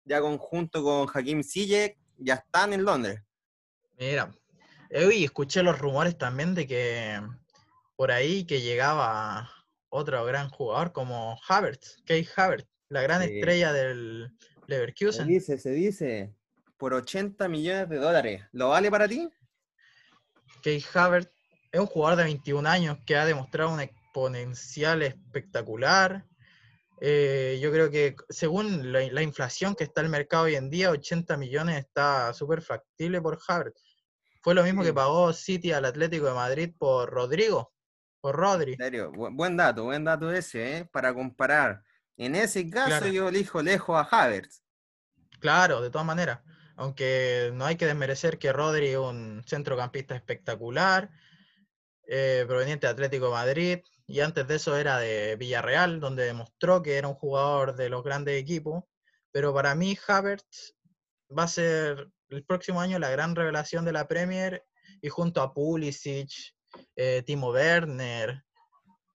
ya 0.03 0.21
conjunto 0.21 0.83
con 0.83 1.07
Hakim 1.11 1.41
Ziyech, 1.41 1.97
ya 2.17 2.35
están 2.35 2.73
en 2.73 2.83
Londres. 2.83 3.19
Mira, 3.97 4.31
hoy 4.95 5.23
escuché 5.23 5.63
los 5.63 5.77
rumores 5.79 6.17
también 6.17 6.55
de 6.55 6.67
que 6.67 7.21
por 7.95 8.11
ahí 8.11 8.45
que 8.45 8.61
llegaba 8.61 9.49
otro 9.89 10.23
gran 10.25 10.49
jugador 10.49 10.91
como 10.91 11.39
Havertz, 11.47 12.01
Kay 12.05 12.27
Havertz, 12.35 12.67
la 12.89 13.01
gran 13.01 13.21
Sí. 13.23 13.35
estrella 13.35 13.71
del 13.73 14.31
Se 14.39 14.45
Leverkusen. 14.67 15.27
dice, 15.27 15.57
se 15.57 15.71
dice, 15.71 16.33
por 16.77 16.93
80 16.93 17.47
millones 17.47 17.89
de 17.89 17.97
dólares. 17.97 18.43
¿Lo 18.51 18.69
vale 18.69 18.89
para 18.91 19.07
ti? 19.07 19.29
Kay 20.63 20.83
Havertz 20.93 21.31
es 21.71 21.79
un 21.79 21.87
jugador 21.87 22.17
de 22.17 22.23
21 22.25 22.67
años 22.67 22.97
que 23.05 23.15
ha 23.15 23.25
demostrado 23.25 23.71
un 23.73 23.79
exponencial 23.81 25.01
espectacular. 25.03 26.25
Eh, 27.01 27.59
yo 27.61 27.71
creo 27.71 27.91
que 27.91 28.15
según 28.29 28.91
la, 28.91 29.01
la 29.11 29.21
inflación 29.21 29.75
que 29.75 29.83
está 29.83 30.01
el 30.01 30.09
mercado 30.09 30.45
hoy 30.45 30.55
en 30.55 30.69
día, 30.69 30.89
80 30.91 31.35
millones 31.37 31.77
está 31.77 32.33
súper 32.33 32.61
factible 32.61 33.21
por 33.21 33.37
Havertz. 33.47 33.83
Fue 34.45 34.53
lo 34.53 34.61
mismo 34.63 34.83
Sí. 34.83 34.89
que 34.89 34.93
pagó 34.93 35.33
City 35.33 35.71
al 35.71 35.85
Atlético 35.85 36.27
de 36.27 36.35
Madrid 36.35 36.71
por 36.77 37.09
Rodrigo, 37.09 37.73
por 38.21 38.35
Rodri. 38.35 38.73
En 38.73 38.77
serio, 38.77 39.11
bu- 39.11 39.35
buen 39.35 39.57
dato, 39.57 39.85
buen 39.85 40.03
dato 40.03 40.31
ese, 40.31 40.77
¿eh? 40.77 40.85
Para 40.85 41.15
comparar. 41.15 41.81
En 42.15 42.35
ese 42.35 42.69
caso 42.69 42.89
Claro. 42.89 43.07
yo 43.07 43.29
elijo 43.29 43.63
lejos 43.63 43.97
a 43.97 44.01
Havertz. 44.03 44.61
Claro, 45.39 45.81
de 45.81 45.89
todas 45.89 46.05
maneras. 46.05 46.41
Aunque 46.75 47.49
no 47.55 47.65
hay 47.65 47.75
que 47.75 47.87
desmerecer 47.87 48.37
que 48.37 48.53
Rodri 48.53 48.89
es 48.89 48.97
un 48.97 49.41
centrocampista 49.47 50.15
espectacular, 50.15 51.09
eh, 52.07 52.43
proveniente 52.47 52.85
de 52.85 52.93
Atlético 52.93 53.25
de 53.25 53.31
Madrid, 53.31 53.79
y 54.05 54.19
antes 54.19 54.47
de 54.47 54.55
eso 54.57 54.77
era 54.77 54.99
de 54.99 55.37
Villarreal, 55.37 55.99
donde 55.99 56.23
demostró 56.23 56.83
que 56.83 56.97
era 56.99 57.07
un 57.07 57.15
jugador 57.15 57.75
de 57.75 57.89
los 57.89 58.03
grandes 58.03 58.39
equipos. 58.39 58.83
Pero 59.31 59.55
para 59.55 59.73
mí, 59.73 59.97
Havertz 60.07 60.75
va 61.35 61.43
a 61.45 61.47
ser 61.47 62.11
el 62.29 62.43
próximo 62.43 62.81
año 62.81 62.99
la 62.99 63.09
gran 63.09 63.35
revelación 63.35 63.85
de 63.85 63.91
la 63.91 64.07
Premier, 64.07 64.63
y 65.01 65.09
junto 65.09 65.41
a 65.41 65.53
Pulisic, 65.53 66.29
eh, 66.95 67.23
Timo 67.25 67.51
Werner, 67.51 68.43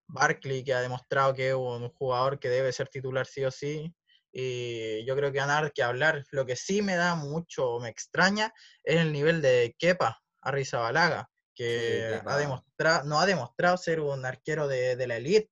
Barkley, 0.07 0.65
que 0.65 0.75
ha 0.75 0.81
demostrado 0.81 1.35
que 1.35 1.51
es 1.51 1.55
un 1.55 1.89
jugador 1.91 2.39
que 2.39 2.49
debe 2.49 2.73
ser 2.73 2.89
titular 2.89 3.27
sí 3.27 3.45
o 3.45 3.51
sí. 3.51 3.95
Y 4.33 5.05
yo 5.05 5.17
creo 5.17 5.33
que 5.33 5.41
van 5.41 5.51
a 5.51 5.55
dar 5.55 5.73
que 5.73 5.83
hablar. 5.83 6.25
Lo 6.31 6.47
que 6.47 6.57
sí 6.57 6.83
me 6.83 6.97
da 6.97 7.15
mucho, 7.15 7.79
me 7.81 7.89
extraña, 7.89 8.53
es 8.85 8.97
el 8.97 9.13
nivel 9.13 9.43
de 9.43 9.75
Kepa 9.79 10.21
Arrizabalaga, 10.41 11.29
que 11.55 12.21
ha 12.25 12.37
demostrado, 12.37 13.05
no 13.05 13.21
ha 13.21 13.27
demostrado 13.27 13.77
ser 13.77 14.01
un 14.01 14.25
arquero 14.25 14.69
de, 14.69 14.97
de 14.97 15.07
la 15.07 15.17
elite, 15.17 15.51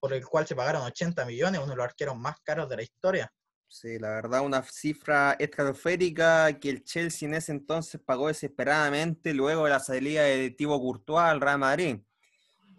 por 0.00 0.12
el 0.12 0.24
cual 0.24 0.46
se 0.46 0.56
pagaron 0.56 0.82
80 0.82 1.24
millones, 1.24 1.60
uno 1.60 1.70
de 1.70 1.76
los 1.76 1.84
arqueros 1.84 2.16
más 2.16 2.36
caros 2.42 2.68
de 2.68 2.76
la 2.76 2.82
historia. 2.82 3.32
Sí, 3.74 3.98
la 3.98 4.10
verdad, 4.10 4.42
una 4.42 4.62
cifra 4.62 5.32
estratosférica 5.36 6.60
que 6.60 6.70
el 6.70 6.84
Chelsea 6.84 7.26
en 7.26 7.34
ese 7.34 7.50
entonces 7.50 8.00
pagó 8.00 8.28
desesperadamente 8.28 9.34
luego 9.34 9.64
de 9.64 9.70
la 9.70 9.80
salida 9.80 10.22
de 10.22 10.52
Thibaut 10.52 10.80
Courtois 10.80 11.24
al 11.24 11.40
Real 11.40 11.58
Madrid. 11.58 11.96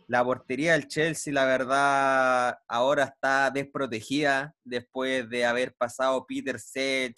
La 0.08 0.24
portería 0.24 0.72
del 0.72 0.88
Chelsea, 0.88 1.34
la 1.34 1.44
verdad, 1.44 2.58
ahora 2.70 3.04
está 3.04 3.52
desprotegida 3.52 4.56
después 4.64 5.30
de 5.30 5.44
haber 5.44 5.76
pasado 5.76 6.26
Peter 6.26 6.58
Sech, 6.58 7.18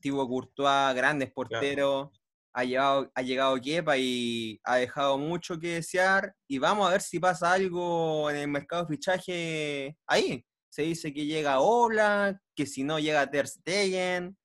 Thibaut 0.00 0.26
Courtois, 0.26 0.94
grandes 0.94 1.30
porteros. 1.32 2.08
Ha, 2.54 2.64
llegado, 2.64 3.12
ha 3.14 3.20
llegado 3.20 3.60
Kepa 3.60 3.98
y 3.98 4.58
ha 4.64 4.76
dejado 4.76 5.18
mucho 5.18 5.58
que 5.58 5.74
desear. 5.74 6.34
Y 6.48 6.58
vamos 6.58 6.88
a 6.88 6.92
ver 6.92 7.02
si 7.02 7.20
pasa 7.20 7.52
algo 7.52 8.30
en 8.30 8.36
el 8.38 8.48
mercado 8.48 8.86
de 8.86 8.96
fichaje 8.96 9.98
ahí. 10.06 10.42
Se 10.72 10.80
dice 10.80 11.12
que 11.12 11.26
llega 11.26 11.60
Oblak, 11.60 12.40
que 12.54 12.64
si 12.64 12.82
no 12.82 12.98
llega 12.98 13.30
Ter 13.30 13.46
Stegen. 13.46 14.38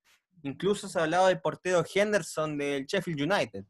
Incluso 0.43 0.89
se 0.89 0.99
ha 0.99 1.03
hablado 1.03 1.27
del 1.27 1.39
portero 1.39 1.85
Henderson 1.95 2.57
del 2.57 2.85
Sheffield 2.85 3.31
United. 3.31 3.63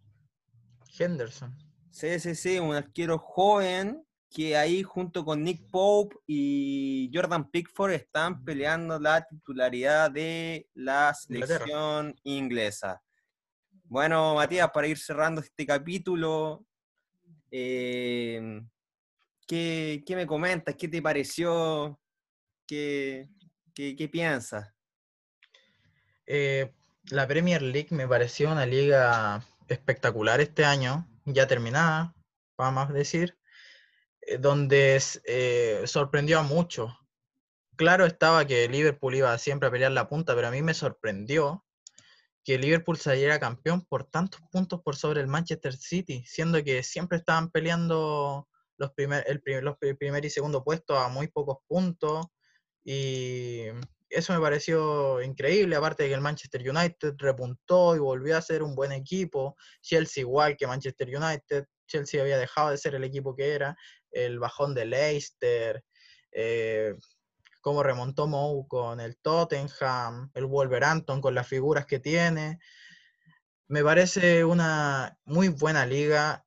Henderson. 0.97 1.55
Sí, 1.91 2.19
sí, 2.19 2.33
sí, 2.33 2.57
un 2.57 2.73
arquero 2.73 3.19
joven 3.19 4.03
que 4.31 4.57
ahí 4.57 4.81
junto 4.81 5.23
con 5.23 5.43
Nick 5.43 5.69
Pope 5.69 6.15
y 6.25 7.11
Jordan 7.13 7.47
Pickford 7.51 7.91
están 7.91 8.43
peleando 8.43 8.99
la 8.99 9.23
titularidad 9.23 10.09
de 10.09 10.67
la 10.73 11.13
selección 11.13 12.15
inglesa. 12.23 13.03
Bueno, 13.83 14.33
Matías, 14.33 14.71
para 14.71 14.87
ir 14.87 14.97
cerrando 14.97 15.41
este 15.41 15.63
capítulo, 15.63 16.65
eh, 17.51 18.61
¿qué, 19.45 20.03
qué 20.03 20.15
me 20.15 20.25
comentas? 20.25 20.73
¿Qué 20.73 20.87
te 20.87 21.03
pareció? 21.03 21.99
¿Qué, 22.67 23.29
piensas? 24.11 24.73
Eh, 26.25 26.73
la 27.09 27.25
Premier 27.27 27.61
League 27.61 27.87
me 27.91 28.07
pareció 28.07 28.51
una 28.51 28.65
liga 28.65 29.45
espectacular 29.69 30.41
este 30.41 30.65
año, 30.65 31.07
ya 31.25 31.47
terminada, 31.47 32.13
vamos 32.57 32.89
a 32.89 32.93
decir, 32.93 33.37
eh, 34.21 34.37
donde 34.37 35.01
eh, 35.25 35.83
sorprendió 35.85 36.39
a 36.39 36.43
muchos. 36.43 36.91
Claro 37.77 38.05
estaba 38.05 38.45
que 38.45 38.67
Liverpool 38.67 39.15
iba 39.15 39.37
siempre 39.37 39.69
a 39.69 39.71
pelear 39.71 39.91
la 39.93 40.09
punta, 40.09 40.35
pero 40.35 40.47
a 40.47 40.51
mí 40.51 40.61
me 40.61 40.73
sorprendió 40.73 41.65
que 42.43 42.57
Liverpool 42.57 42.97
saliera 42.97 43.39
campeón 43.39 43.85
por 43.85 44.03
tantos 44.03 44.41
puntos 44.51 44.81
por 44.81 44.95
sobre 44.95 45.21
el 45.21 45.27
Manchester 45.27 45.75
City, 45.75 46.23
siendo 46.25 46.61
que 46.63 46.83
siempre 46.83 47.17
estaban 47.17 47.49
peleando 47.49 48.49
los 48.77 48.91
primer, 48.93 49.23
el, 49.27 49.41
primer 49.41 50.25
y 50.25 50.29
segundo 50.29 50.63
puesto 50.63 50.97
a 50.97 51.07
muy 51.09 51.27
pocos 51.27 51.59
puntos. 51.67 52.27
Y 52.89 53.65
eso 54.09 54.31
me 54.31 54.39
pareció 54.39 55.21
increíble, 55.21 55.75
aparte 55.75 56.03
de 56.03 56.09
que 56.09 56.15
el 56.15 56.21
Manchester 56.21 56.69
United 56.69 57.15
repuntó 57.17 57.97
y 57.97 57.99
volvió 57.99 58.37
a 58.37 58.41
ser 58.41 58.63
un 58.63 58.75
buen 58.75 58.93
equipo. 58.93 59.57
Chelsea 59.81 60.21
igual 60.21 60.55
que 60.55 60.67
Manchester 60.67 61.09
United. 61.09 61.65
Chelsea 61.85 62.21
había 62.21 62.37
dejado 62.37 62.69
de 62.69 62.77
ser 62.77 62.95
el 62.95 63.03
equipo 63.03 63.35
que 63.35 63.53
era. 63.53 63.75
El 64.09 64.39
bajón 64.39 64.73
de 64.73 64.85
Leicester. 64.85 65.83
eh, 66.31 66.95
cómo 67.59 67.83
remontó 67.83 68.25
Mou 68.25 68.65
con 68.69 69.01
el 69.01 69.17
Tottenham. 69.17 70.31
El 70.33 70.45
Wolverhampton 70.45 71.19
con 71.19 71.35
las 71.35 71.45
figuras 71.45 71.85
que 71.85 71.99
tiene. 71.99 72.59
Me 73.67 73.83
parece 73.83 74.45
una 74.45 75.17
muy 75.25 75.49
buena 75.49 75.85
liga, 75.85 76.45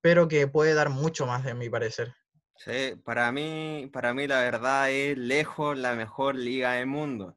pero 0.00 0.26
que 0.26 0.48
puede 0.48 0.72
dar 0.72 0.88
mucho 0.88 1.26
más, 1.26 1.44
de 1.44 1.52
mi 1.52 1.68
parecer. 1.68 2.14
Sí, 2.56 2.94
para 3.04 3.30
mí, 3.32 3.90
para 3.92 4.14
mí 4.14 4.26
la 4.26 4.40
verdad 4.40 4.90
es 4.90 5.18
lejos 5.18 5.76
la 5.76 5.94
mejor 5.94 6.36
liga 6.36 6.74
del 6.74 6.86
mundo. 6.86 7.36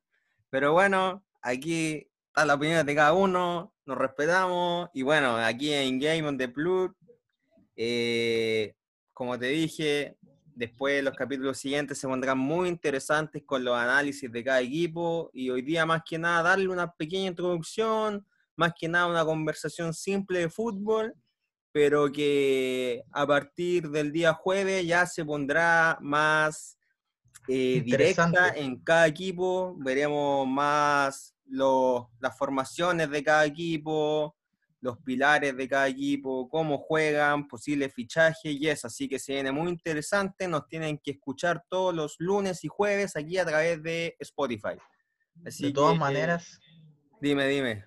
Pero 0.49 0.73
bueno, 0.73 1.25
aquí 1.41 2.07
está 2.27 2.45
la 2.45 2.53
opinión 2.53 2.85
de 2.85 2.95
cada 2.95 3.13
uno, 3.13 3.73
nos 3.85 3.97
respetamos 3.97 4.89
y 4.93 5.01
bueno, 5.01 5.35
aquí 5.37 5.73
en 5.73 5.99
Game 5.99 6.23
on 6.27 6.37
the 6.37 6.47
Plus, 6.47 6.91
eh, 7.75 8.75
como 9.11 9.37
te 9.37 9.47
dije, 9.47 10.17
después 10.55 11.03
los 11.03 11.15
capítulos 11.15 11.57
siguientes 11.57 11.97
se 11.97 12.07
pondrán 12.07 12.37
muy 12.37 12.69
interesantes 12.69 13.43
con 13.45 13.63
los 13.63 13.75
análisis 13.75 14.31
de 14.31 14.43
cada 14.43 14.61
equipo 14.61 15.29
y 15.33 15.49
hoy 15.49 15.61
día 15.61 15.85
más 15.85 16.03
que 16.07 16.17
nada 16.17 16.43
darle 16.43 16.67
una 16.67 16.91
pequeña 16.93 17.27
introducción, 17.27 18.25
más 18.55 18.73
que 18.79 18.87
nada 18.87 19.07
una 19.07 19.25
conversación 19.25 19.93
simple 19.93 20.39
de 20.39 20.49
fútbol 20.49 21.13
pero 21.77 22.11
que 22.11 23.03
a 23.11 23.27
partir 23.27 23.87
del 23.91 24.11
día 24.11 24.33
jueves 24.33 24.83
ya 24.83 25.05
se 25.05 25.23
pondrá 25.23 25.95
más 26.01 26.75
eh, 27.47 27.83
directa 27.85 28.51
en 28.55 28.77
cada 28.77 29.05
equipo, 29.05 29.75
veremos 29.77 30.47
más 30.47 31.35
los, 31.45 32.07
las 32.19 32.35
formaciones 32.35 33.11
de 33.11 33.23
cada 33.23 33.45
equipo, 33.45 34.35
los 34.81 34.97
pilares 35.03 35.55
de 35.55 35.67
cada 35.67 35.87
equipo, 35.87 36.49
cómo 36.49 36.79
juegan, 36.79 37.47
posibles 37.47 37.93
fichajes 37.93 38.53
y 38.59 38.67
eso, 38.67 38.87
así 38.87 39.07
que 39.07 39.19
se 39.19 39.33
viene 39.33 39.51
muy 39.51 39.69
interesante, 39.69 40.47
nos 40.47 40.67
tienen 40.67 40.97
que 40.97 41.11
escuchar 41.11 41.63
todos 41.69 41.93
los 41.93 42.15
lunes 42.17 42.63
y 42.63 42.69
jueves 42.69 43.15
aquí 43.15 43.37
a 43.37 43.45
través 43.45 43.83
de 43.83 44.15
Spotify. 44.17 44.79
Así 45.45 45.65
de 45.65 45.73
todas 45.73 45.93
que, 45.93 45.99
maneras, 45.99 46.59
Dime, 47.21 47.47
dime. 47.47 47.85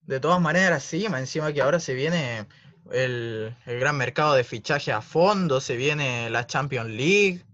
de 0.00 0.18
todas 0.18 0.40
maneras, 0.40 0.82
sí, 0.82 1.06
encima 1.06 1.52
que 1.52 1.62
ahora 1.62 1.78
se 1.78 1.94
viene 1.94 2.48
el, 2.92 3.56
el 3.66 3.80
gran 3.80 3.96
mercado 3.96 4.34
de 4.34 4.44
fichaje 4.44 4.92
a 4.92 5.00
fondo, 5.00 5.60
se 5.60 5.76
viene 5.76 6.30
la 6.30 6.46
Champions 6.46 6.90
League, 6.90 7.44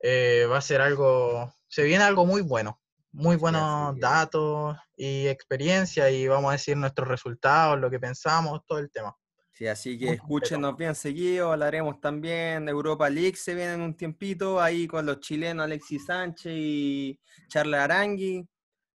eh, 0.00 0.46
va 0.50 0.58
a 0.58 0.60
ser 0.60 0.80
algo, 0.80 1.54
se 1.66 1.82
viene 1.84 2.04
algo 2.04 2.26
muy 2.26 2.42
bueno, 2.42 2.80
muy 3.12 3.36
buenos 3.36 3.98
datos 3.98 4.76
y 4.96 5.28
experiencia 5.28 6.10
y 6.10 6.28
vamos 6.28 6.50
a 6.50 6.52
decir 6.52 6.76
nuestros 6.76 7.08
resultados, 7.08 7.78
lo 7.80 7.90
que 7.90 8.00
pensamos, 8.00 8.60
todo 8.66 8.78
el 8.78 8.90
tema. 8.90 9.16
Sí, 9.52 9.68
así 9.68 9.96
que 9.96 10.10
escúchenos 10.10 10.76
bien 10.76 10.96
seguido, 10.96 11.52
hablaremos 11.52 12.00
también 12.00 12.66
de 12.66 12.72
Europa 12.72 13.08
League, 13.08 13.36
se 13.36 13.54
viene 13.54 13.74
en 13.74 13.82
un 13.82 13.96
tiempito 13.96 14.60
ahí 14.60 14.88
con 14.88 15.06
los 15.06 15.20
chilenos 15.20 15.64
Alexis 15.64 16.06
Sánchez 16.06 16.52
y 16.54 17.20
Charles 17.48 17.80
Arangui. 17.80 18.46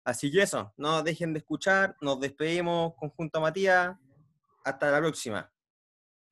Así 0.04 0.30
que 0.32 0.42
eso, 0.42 0.74
no 0.76 1.02
dejen 1.02 1.34
de 1.34 1.40
escuchar, 1.40 1.96
nos 2.02 2.20
despedimos 2.20 2.94
conjunto 2.98 3.40
a 3.40 3.42
Matías. 3.42 3.96
Hasta 4.66 4.92
la 4.92 5.00
próxima. 5.00 5.50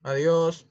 Adiós. 0.03 0.65